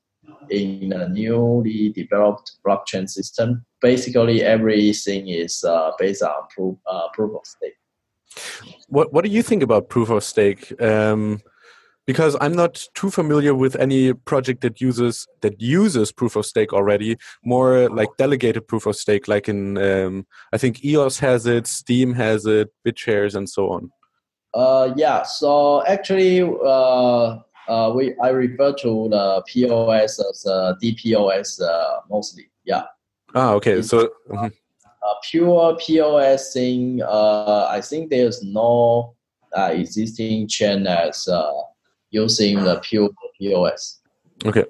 in 0.51 0.93
a 0.93 1.09
newly 1.09 1.93
developed 2.01 2.47
blockchain 2.65 3.07
system. 3.09 3.65
Basically, 3.81 4.43
everything 4.57 5.29
is 5.29 5.65
uh, 5.65 5.91
based 5.99 6.23
on 6.23 6.49
proof 6.55 6.77
uh, 6.93 7.09
proof 7.17 7.33
of 7.41 7.45
stake. 7.55 7.79
What 8.89 9.07
What 9.13 9.25
do 9.25 9.31
you 9.31 9.43
think 9.43 9.63
about 9.63 9.89
proof 9.89 10.11
of 10.11 10.23
stake? 10.23 10.63
Um, 10.81 11.41
because 12.07 12.37
I'm 12.41 12.53
not 12.53 12.87
too 12.95 13.11
familiar 13.11 13.55
with 13.55 13.77
any 13.77 14.13
project 14.13 14.61
that 14.63 14.81
uses 14.81 15.27
that 15.41 15.61
uses 15.61 16.13
proof 16.13 16.37
of 16.37 16.47
stake 16.47 16.73
already. 16.73 17.17
More 17.45 17.89
like 17.89 18.09
delegated 18.19 18.69
proof 18.69 18.87
of 18.87 18.97
stake, 18.97 19.29
like 19.29 19.49
in 19.49 19.79
um, 19.79 20.27
I 20.53 20.59
think 20.59 20.85
EOS 20.85 21.19
has 21.21 21.47
it, 21.47 21.67
Steem 21.67 22.15
has 22.15 22.47
it, 22.47 22.71
BitShares, 22.87 23.35
and 23.35 23.49
so 23.49 23.71
on. 23.71 23.91
Uh, 24.53 24.93
yeah. 24.97 25.23
So 25.23 25.85
actually, 25.87 26.43
uh, 26.43 27.39
uh, 27.69 27.93
we 27.95 28.15
I 28.23 28.29
refer 28.29 28.73
to 28.75 29.09
the 29.09 29.43
POS 29.47 30.21
as 30.21 30.47
uh, 30.47 30.75
DPoS 30.83 31.61
uh, 31.61 32.01
mostly. 32.11 32.51
Yeah. 32.65 32.85
Ah, 33.35 33.53
okay. 33.55 33.79
It's, 33.79 33.89
so. 33.89 34.11
Mm 34.29 34.39
-hmm. 34.39 34.53
pure 35.31 35.77
POS 35.77 36.53
thing, 36.53 37.03
uh, 37.03 37.77
I 37.77 37.81
think 37.81 38.11
there's 38.11 38.43
no 38.43 39.15
uh, 39.57 39.71
existing 39.73 40.49
chain 40.49 40.87
as 40.87 41.29
uh, 41.29 41.53
using 42.15 42.63
the 42.63 42.81
pure 42.81 43.11
POS. 43.39 44.01
Okay. 44.47 44.65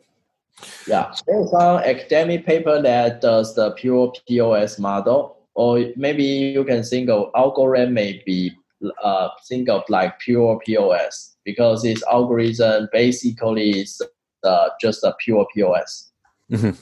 Yeah, 0.86 1.12
there's 1.26 1.50
some 1.50 1.78
academic 1.78 2.46
paper 2.46 2.80
that 2.80 3.20
does 3.20 3.54
the 3.54 3.72
pure 3.72 4.12
POS 4.26 4.78
model, 4.78 5.36
or 5.54 5.84
maybe 5.96 6.24
you 6.24 6.64
can 6.64 6.82
think 6.82 7.10
of 7.10 7.30
algorithm 7.36 7.94
may 7.94 8.22
be 8.24 8.52
uh, 9.02 9.28
think 9.48 9.68
of 9.68 9.82
like 9.88 10.18
pure 10.20 10.58
POS 10.64 11.36
because 11.44 11.82
this 11.82 12.02
algorithm 12.10 12.88
basically 12.92 13.70
is 13.82 14.00
uh, 14.42 14.68
just 14.80 15.04
a 15.04 15.14
pure 15.20 15.46
POS. 15.54 16.12
Mm-hmm. 16.50 16.72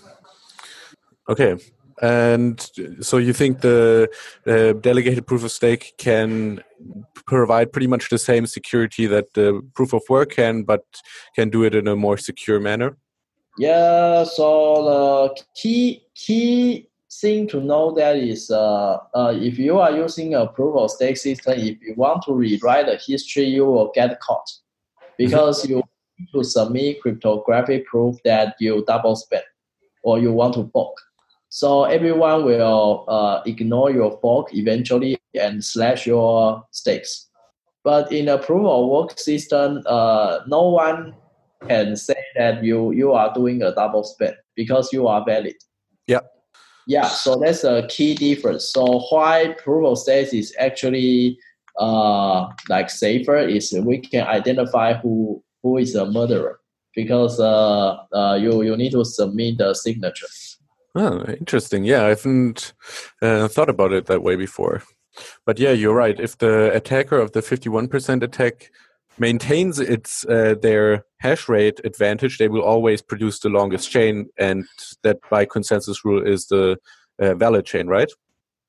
Okay, 1.28 1.56
and 2.00 2.70
so 3.00 3.18
you 3.18 3.32
think 3.32 3.60
the 3.60 4.08
uh, 4.46 4.72
delegated 4.80 5.26
proof 5.26 5.44
of 5.44 5.52
stake 5.52 5.94
can 5.98 6.62
provide 7.26 7.72
pretty 7.72 7.86
much 7.86 8.08
the 8.08 8.18
same 8.18 8.46
security 8.46 9.06
that 9.06 9.34
the 9.34 9.62
proof 9.74 9.92
of 9.92 10.02
work 10.08 10.32
can, 10.32 10.62
but 10.62 10.84
can 11.34 11.50
do 11.50 11.64
it 11.64 11.74
in 11.74 11.86
a 11.88 11.96
more 11.96 12.16
secure 12.16 12.60
manner? 12.60 12.96
Yeah. 13.58 14.24
So 14.24 15.28
the 15.34 15.42
key 15.54 16.04
key 16.14 16.88
thing 17.20 17.46
to 17.48 17.60
know 17.60 17.92
that 17.92 18.16
is 18.16 18.50
uh, 18.50 18.98
uh, 19.14 19.34
if 19.36 19.58
you 19.58 19.78
are 19.78 19.92
using 19.92 20.34
a 20.34 20.46
proof 20.46 20.76
of 20.76 20.90
stake 20.90 21.16
system, 21.16 21.58
if 21.58 21.80
you 21.82 21.94
want 21.96 22.22
to 22.22 22.32
rewrite 22.32 22.86
the 22.86 22.96
history, 22.96 23.44
you 23.44 23.66
will 23.66 23.92
get 23.94 24.18
caught 24.20 24.50
because 25.18 25.68
you 25.68 25.82
need 26.18 26.28
to 26.32 26.42
submit 26.42 27.02
cryptographic 27.02 27.86
proof 27.86 28.16
that 28.24 28.56
you 28.58 28.82
double 28.86 29.14
spend 29.14 29.44
or 30.02 30.18
you 30.18 30.32
want 30.32 30.54
to 30.54 30.68
fork. 30.72 30.96
So 31.54 31.84
everyone 31.84 32.46
will 32.46 33.04
uh, 33.08 33.42
ignore 33.44 33.90
your 33.90 34.18
fork 34.22 34.54
eventually 34.54 35.18
and 35.38 35.62
slash 35.62 36.06
your 36.06 36.64
stakes. 36.70 37.28
But 37.84 38.10
in 38.10 38.30
a 38.30 38.38
proof 38.38 38.64
of 38.64 38.88
work 38.88 39.18
system, 39.18 39.82
uh, 39.84 40.38
no 40.46 40.70
one 40.70 41.14
can 41.68 41.94
say 41.94 42.16
that 42.36 42.64
you 42.64 42.92
you 42.92 43.12
are 43.12 43.34
doing 43.34 43.60
a 43.60 43.74
double 43.74 44.02
spend 44.02 44.34
because 44.56 44.94
you 44.94 45.06
are 45.08 45.22
valid. 45.26 45.56
Yeah. 46.06 46.20
Yeah. 46.86 47.08
So 47.08 47.36
that's 47.36 47.64
a 47.64 47.86
key 47.86 48.14
difference. 48.14 48.70
So 48.72 49.04
why 49.10 49.54
proof 49.62 49.84
of 49.84 49.98
stake 49.98 50.32
is 50.32 50.56
actually 50.58 51.36
uh, 51.78 52.48
like 52.70 52.88
safer 52.88 53.36
is 53.36 53.76
we 53.84 53.98
can 53.98 54.26
identify 54.26 54.94
who 54.94 55.44
who 55.62 55.76
is 55.76 55.94
a 55.96 56.06
murderer 56.06 56.60
because 56.96 57.38
uh, 57.38 57.98
uh, 58.16 58.38
you 58.40 58.62
you 58.62 58.74
need 58.74 58.92
to 58.92 59.04
submit 59.04 59.58
the 59.58 59.74
signature. 59.74 60.32
Oh, 60.94 61.24
interesting. 61.24 61.84
Yeah, 61.84 62.04
I 62.04 62.08
haven't 62.10 62.74
uh, 63.22 63.48
thought 63.48 63.70
about 63.70 63.92
it 63.92 64.06
that 64.06 64.22
way 64.22 64.36
before. 64.36 64.82
But 65.46 65.58
yeah, 65.58 65.72
you're 65.72 65.94
right. 65.94 66.18
If 66.18 66.38
the 66.38 66.74
attacker 66.74 67.18
of 67.18 67.32
the 67.32 67.40
51% 67.40 68.22
attack 68.22 68.70
maintains 69.18 69.78
its 69.78 70.24
uh, 70.26 70.54
their 70.60 71.04
hash 71.18 71.48
rate 71.48 71.80
advantage, 71.84 72.38
they 72.38 72.48
will 72.48 72.62
always 72.62 73.02
produce 73.02 73.38
the 73.40 73.48
longest 73.48 73.90
chain, 73.90 74.28
and 74.38 74.64
that 75.02 75.18
by 75.30 75.44
consensus 75.44 76.04
rule 76.04 76.26
is 76.26 76.46
the 76.46 76.78
uh, 77.18 77.34
valid 77.34 77.66
chain, 77.66 77.86
right? 77.86 78.10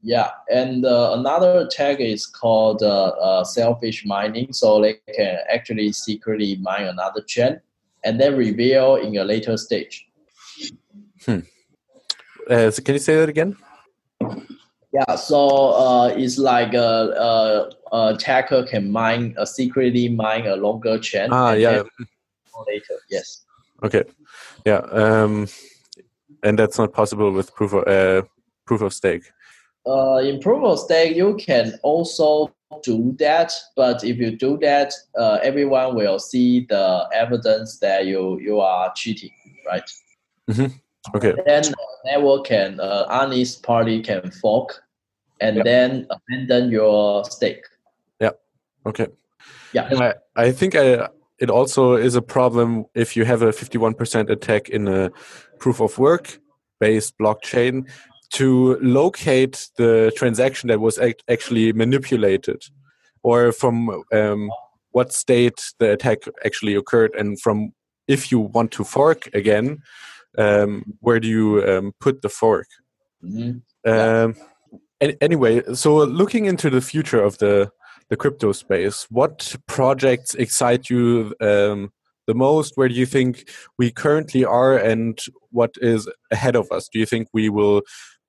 Yeah, 0.02 0.32
and 0.52 0.86
uh, 0.86 1.16
another 1.18 1.66
tag 1.72 2.02
is 2.02 2.26
called 2.26 2.84
uh, 2.84 3.06
uh, 3.22 3.44
selfish 3.46 4.06
mining. 4.06 4.52
So 4.52 4.82
they 4.82 5.00
can 5.16 5.38
actually 5.50 5.94
secretly 5.94 6.58
mine 6.58 6.88
another 6.88 7.22
chain 7.22 7.62
and 8.04 8.20
then 8.20 8.36
reveal 8.36 8.96
in 8.96 9.16
a 9.16 9.24
later 9.24 9.56
stage. 9.56 10.06
Hmm. 11.26 11.40
Uh, 12.50 12.72
so 12.72 12.82
can 12.82 12.96
you 12.96 13.00
say 13.00 13.16
that 13.16 13.30
again? 13.30 13.56
Yeah, 14.94 15.16
so 15.16 15.70
uh, 15.70 16.08
it's 16.16 16.38
like 16.38 16.74
a, 16.74 16.80
a, 16.80 17.96
a 17.96 18.14
attacker 18.14 18.64
can 18.64 18.92
mine, 18.92 19.36
secretly 19.46 20.10
mine 20.10 20.46
a 20.46 20.56
longer 20.56 21.00
chain. 21.00 21.30
Ah, 21.32 21.54
yeah. 21.54 21.84
Later, 22.68 23.00
yes. 23.10 23.46
Okay, 23.84 24.04
yeah, 24.66 24.82
um, 24.92 25.48
and 26.44 26.60
that's 26.60 26.78
not 26.78 26.94
possible 26.94 27.32
with 27.32 27.54
proof 27.56 27.74
of 27.74 27.88
uh, 27.88 28.22
proof 28.66 28.82
of 28.82 28.94
stake 28.94 29.24
uh, 29.86 30.22
in 30.24 30.40
proof 30.40 30.64
of 30.64 30.80
stake, 30.80 31.16
you 31.16 31.36
can 31.36 31.78
also 31.84 32.54
do 32.84 33.16
that. 33.20 33.52
But 33.76 34.04
if 34.04 34.18
you 34.18 34.36
do 34.36 34.58
that, 34.60 34.94
uh, 35.18 35.40
everyone 35.44 35.96
will 35.96 36.20
see 36.20 36.66
the 36.70 37.08
evidence 37.14 37.80
that 37.80 38.06
you 38.06 38.40
you 38.40 38.60
are 38.60 38.92
cheating, 38.96 39.32
right? 39.68 39.90
Mm-hmm. 40.50 40.76
Okay. 41.16 41.34
Then 41.46 41.64
network 42.06 42.46
can 42.46 42.80
uh, 42.80 43.06
honest 43.10 43.64
party 43.64 44.02
can 44.02 44.32
fork, 44.32 44.84
and 45.42 45.58
yep. 45.58 45.66
then 45.66 46.08
abandon 46.10 46.72
your 46.72 47.26
stake. 47.26 47.64
Yeah. 48.20 48.32
Okay. 48.86 49.08
Yeah. 49.74 49.90
I, 49.92 50.14
I 50.36 50.52
think 50.52 50.76
I, 50.76 51.10
it 51.40 51.50
also 51.50 51.96
is 51.96 52.16
a 52.16 52.22
problem 52.22 52.86
if 52.96 53.18
you 53.18 53.26
have 53.26 53.42
a 53.42 53.52
51% 53.52 54.30
attack 54.30 54.70
in 54.70 54.88
a 54.88 55.12
proof 55.60 55.82
of 55.82 55.98
work 55.98 56.40
based 56.80 57.18
blockchain 57.18 57.88
to 58.34 58.78
locate 58.82 59.70
the 59.78 60.12
transaction 60.16 60.68
that 60.68 60.80
was 60.80 60.98
act 61.00 61.24
actually 61.30 61.72
manipulated 61.74 62.64
or 63.24 63.52
from 63.52 64.04
um, 64.12 64.50
what 64.92 65.14
state 65.14 65.74
the 65.80 65.92
attack 65.92 66.20
actually 66.46 66.76
occurred 66.76 67.14
and 67.16 67.40
from 67.42 67.74
if 68.08 68.32
you 68.32 68.40
want 68.40 68.72
to 68.72 68.84
fork 68.84 69.30
again 69.34 69.82
um, 70.38 70.84
where 71.00 71.20
do 71.20 71.28
you 71.28 71.64
um, 71.68 71.94
put 72.00 72.22
the 72.22 72.30
fork 72.30 72.68
mm 73.22 73.36
-hmm. 73.36 73.62
yeah. 73.86 74.32
anyway 75.22 75.62
so 75.74 76.06
looking 76.06 76.46
into 76.46 76.70
the 76.70 76.82
future 76.82 77.24
of 77.26 77.38
the 77.38 77.70
the 78.10 78.16
crypto 78.16 78.54
space 78.54 79.08
what 79.10 79.56
projects 79.66 80.36
excite 80.36 80.94
you 80.94 81.34
um, 81.40 81.92
the 82.28 82.34
most 82.34 82.78
where 82.78 82.90
do 82.90 82.96
you 82.96 83.08
think 83.08 83.50
we 83.78 83.92
currently 83.92 84.46
are 84.46 84.92
and 84.92 85.20
what 85.52 85.72
is 85.82 86.08
ahead 86.32 86.56
of 86.56 86.72
us 86.72 86.90
do 86.90 87.00
you 87.00 87.06
think 87.06 87.28
we 87.34 87.50
will 87.50 87.82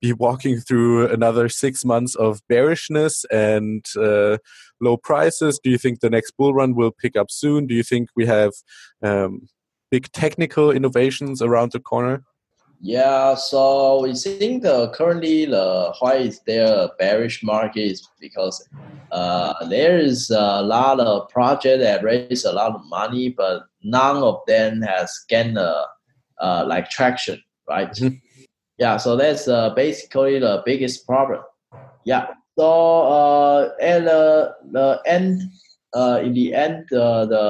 be 0.05 0.13
walking 0.13 0.61
through 0.61 1.09
another 1.09 1.49
six 1.49 1.83
months 1.83 2.15
of 2.17 2.43
bearishness 2.47 3.25
and 3.31 3.87
uh, 3.99 4.37
low 4.79 4.99
prices? 4.99 5.59
Do 5.65 5.71
you 5.71 5.79
think 5.79 6.01
the 6.01 6.11
next 6.11 6.33
bull 6.37 6.53
run 6.53 6.75
will 6.75 6.91
pick 6.91 7.17
up 7.17 7.31
soon? 7.31 7.67
Do 7.67 7.75
you 7.75 7.83
think 7.83 8.11
we 8.15 8.27
have 8.27 8.53
um, 9.03 9.49
big 9.95 10.11
technical 10.11 10.73
innovations 10.73 11.41
around 11.41 11.71
the 11.71 11.79
corner? 11.79 12.17
Yeah, 12.81 13.37
so 13.37 14.03
we 14.03 14.13
think 14.15 14.65
the 14.65 14.79
currently 14.99 15.47
the 15.47 15.95
why 16.01 16.15
is 16.29 16.41
there 16.49 16.67
a 16.67 16.91
bearish 16.99 17.43
market 17.45 17.85
is 17.93 18.01
because 18.21 18.57
uh, 19.13 19.53
there 19.69 19.97
is 19.99 20.31
a 20.31 20.61
lot 20.75 20.99
of 20.99 21.29
projects 21.29 21.83
that 21.85 22.03
raise 22.03 22.45
a 22.45 22.53
lot 22.53 22.75
of 22.75 22.83
money, 23.01 23.27
but 23.31 23.57
none 23.83 24.17
of 24.17 24.37
them 24.49 24.83
has 24.83 25.09
gained 25.29 25.57
uh, 25.57 25.87
uh, 26.45 26.65
like 26.73 26.91
traction, 26.97 27.39
right? 27.73 27.95
Mm 28.01 28.09
-hmm. 28.09 28.21
Yeah, 28.85 28.97
so 29.05 29.11
that's 29.17 29.47
uh, 29.47 29.71
basically 29.83 30.41
the 30.41 30.55
biggest 30.67 31.07
problem. 31.07 31.43
Yeah. 32.05 32.27
So 32.59 32.69
uh, 33.17 33.61
at 33.93 34.01
the, 34.05 34.25
the 34.73 34.89
end, 35.07 35.43
uh, 36.01 36.19
in 36.27 36.35
the 36.35 36.47
end, 36.67 36.93
uh, 36.93 37.27
the 37.35 37.45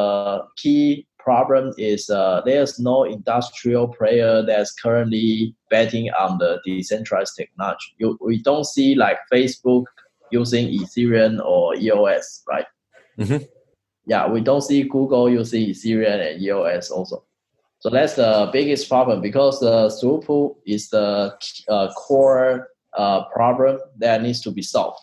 key 0.61 1.07
problem 1.25 1.73
is 1.79 2.11
uh, 2.11 2.43
there's 2.45 2.79
no 2.79 3.05
industrial 3.05 3.89
player 3.89 4.43
that's 4.47 4.73
currently 4.73 5.55
betting 5.71 6.11
on 6.11 6.39
the 6.39 6.61
decentralized 6.65 7.35
technology. 7.37 7.95
You, 7.99 8.19
we 8.21 8.43
don't 8.43 8.65
see 8.65 8.95
like 8.95 9.19
Facebook 9.33 9.85
using 10.31 10.69
Ethereum 10.69 11.45
or 11.45 11.75
EOS, 11.77 12.45
right? 12.49 12.67
Mm-hmm. 13.19 13.45
Yeah, 14.07 14.29
we 14.29 14.41
don't 14.41 14.61
see 14.61 14.83
Google 14.83 15.31
using 15.31 15.63
Ethereum 15.71 16.33
and 16.33 16.43
EOS 16.43 16.91
also. 16.91 17.25
So 17.79 17.91
that's 17.91 18.15
the 18.15 18.51
biggest 18.53 18.89
problem 18.89 19.21
because 19.21 19.61
the 19.61 19.89
throughput 19.89 20.57
is 20.67 20.91
the 20.91 21.37
uh, 21.69 21.93
core 21.93 22.69
uh, 22.97 23.25
problem 23.25 23.79
that 23.99 24.23
needs 24.23 24.41
to 24.43 24.51
be 24.51 24.63
solved. 24.63 25.01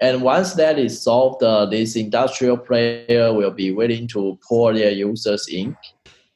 And 0.00 0.22
once 0.22 0.54
that 0.54 0.78
is 0.78 1.00
solved, 1.00 1.42
uh, 1.42 1.66
this 1.66 1.96
industrial 1.96 2.58
player 2.58 3.32
will 3.32 3.50
be 3.50 3.72
willing 3.72 4.06
to 4.08 4.38
pour 4.46 4.74
their 4.74 4.90
users 4.90 5.48
in 5.48 5.76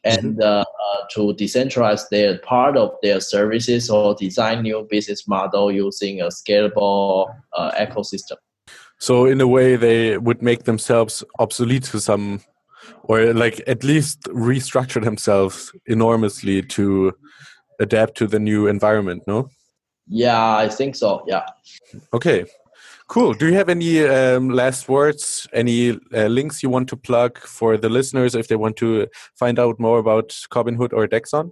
and 0.03 0.39
mm-hmm. 0.39 0.41
uh, 0.41 0.63
uh, 0.63 1.07
to 1.11 1.35
decentralize 1.35 2.09
their 2.09 2.39
part 2.39 2.77
of 2.77 2.95
their 3.03 3.21
services 3.21 3.91
or 3.91 4.15
design 4.15 4.63
new 4.63 4.87
business 4.89 5.29
model 5.29 5.71
using 5.71 6.23
a 6.23 6.29
scalable 6.29 7.35
uh, 7.55 7.71
ecosystem. 7.73 8.37
So 8.99 9.27
in 9.27 9.41
a 9.41 9.47
way, 9.47 9.77
they 9.77 10.17
would 10.17 10.43
make 10.43 10.65
themselves 10.65 11.23
obsolete 11.39 11.85
to 11.85 12.01
some 12.01 12.41
or 13.05 13.33
like 13.35 13.63
at 13.67 13.85
least 13.85 14.23
restructure 14.25 15.03
themselves 15.03 15.73
enormously 15.87 16.63
to 16.63 17.13
adapt 17.79 18.17
to 18.17 18.27
the 18.27 18.39
new 18.39 18.67
environment 18.67 19.23
no 19.27 19.49
yeah 20.07 20.57
i 20.57 20.69
think 20.69 20.95
so 20.95 21.25
yeah 21.27 21.47
okay 22.13 22.45
cool 23.11 23.35
do 23.35 23.49
you 23.49 23.55
have 23.55 23.69
any 23.69 24.07
um, 24.07 24.51
last 24.51 24.89
words 24.89 25.49
any 25.53 25.99
uh, 26.15 26.27
links 26.27 26.63
you 26.63 26.71
want 26.71 26.89
to 26.89 26.97
plug 26.97 27.37
for 27.39 27.77
the 27.77 27.89
listeners 27.89 28.37
if 28.37 28.47
they 28.47 28.55
want 28.55 28.77
to 28.77 29.09
find 29.35 29.59
out 29.59 29.81
more 29.81 29.99
about 29.99 30.29
Cobinhood 30.53 30.93
or 30.93 31.09
DEXON 31.09 31.51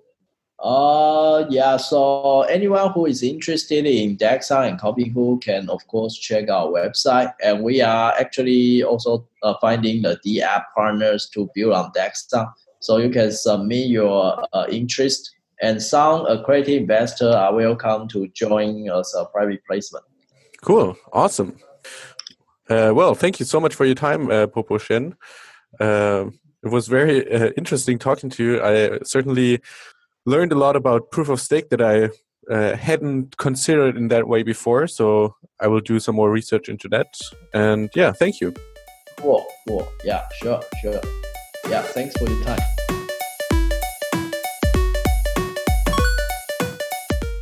uh, 0.60 1.46
yeah. 1.50 1.76
So 1.76 2.42
anyone 2.42 2.90
who 2.90 3.06
is 3.06 3.22
interested 3.22 3.86
in 3.86 4.16
DEXON 4.16 4.68
and 4.68 4.80
Cobinhood 4.80 5.42
can, 5.42 5.70
of 5.70 5.86
course, 5.86 6.16
check 6.16 6.50
our 6.50 6.66
website. 6.66 7.32
And 7.44 7.62
we 7.62 7.80
are 7.80 8.12
actually 8.18 8.82
also 8.82 9.28
uh, 9.44 9.54
finding 9.60 10.02
the 10.02 10.18
D 10.24 10.42
app 10.42 10.74
partners 10.74 11.30
to 11.34 11.48
build 11.54 11.74
on 11.74 11.92
DEXON. 11.92 12.52
So 12.80 12.96
you 12.96 13.08
can 13.08 13.30
submit 13.30 13.86
your 13.86 14.44
uh, 14.52 14.66
interest, 14.68 15.30
and 15.62 15.80
some 15.80 16.26
accredited 16.26 16.82
investor 16.82 17.30
are 17.30 17.54
welcome 17.54 18.08
to 18.08 18.26
join 18.28 18.90
us 18.90 19.14
a 19.14 19.26
private 19.26 19.64
placement. 19.64 20.04
Cool. 20.62 20.96
Awesome. 21.12 21.56
Uh, 22.68 22.92
well, 22.94 23.14
thank 23.14 23.40
you 23.40 23.46
so 23.46 23.60
much 23.60 23.74
for 23.74 23.86
your 23.86 23.94
time, 23.94 24.30
uh, 24.30 24.46
Popo 24.46 24.78
Chen. 24.78 25.14
Uh, 25.80 26.26
it 26.62 26.68
was 26.68 26.88
very 26.88 27.30
uh, 27.32 27.50
interesting 27.56 27.98
talking 27.98 28.30
to 28.30 28.44
you. 28.44 28.62
I 28.62 28.98
certainly 29.04 29.60
learned 30.26 30.52
a 30.52 30.56
lot 30.56 30.76
about 30.76 31.10
proof 31.10 31.28
of 31.28 31.40
stake 31.40 31.70
that 31.70 31.80
I 31.80 32.10
uh, 32.52 32.76
hadn't 32.76 33.36
considered 33.36 33.96
in 33.96 34.08
that 34.08 34.28
way 34.28 34.42
before. 34.42 34.86
So 34.86 35.34
I 35.60 35.68
will 35.68 35.80
do 35.80 36.00
some 36.00 36.16
more 36.16 36.30
research 36.30 36.68
into 36.68 36.88
that. 36.88 37.14
And 37.54 37.90
yeah, 37.94 38.12
thank 38.12 38.40
you. 38.40 38.54
Cool, 39.18 39.46
cool. 39.66 39.88
Yeah, 40.04 40.26
sure, 40.42 40.60
sure. 40.82 41.00
Yeah, 41.68 41.82
thanks 41.82 42.16
for 42.16 42.28
your 42.28 42.42
time. 42.44 42.60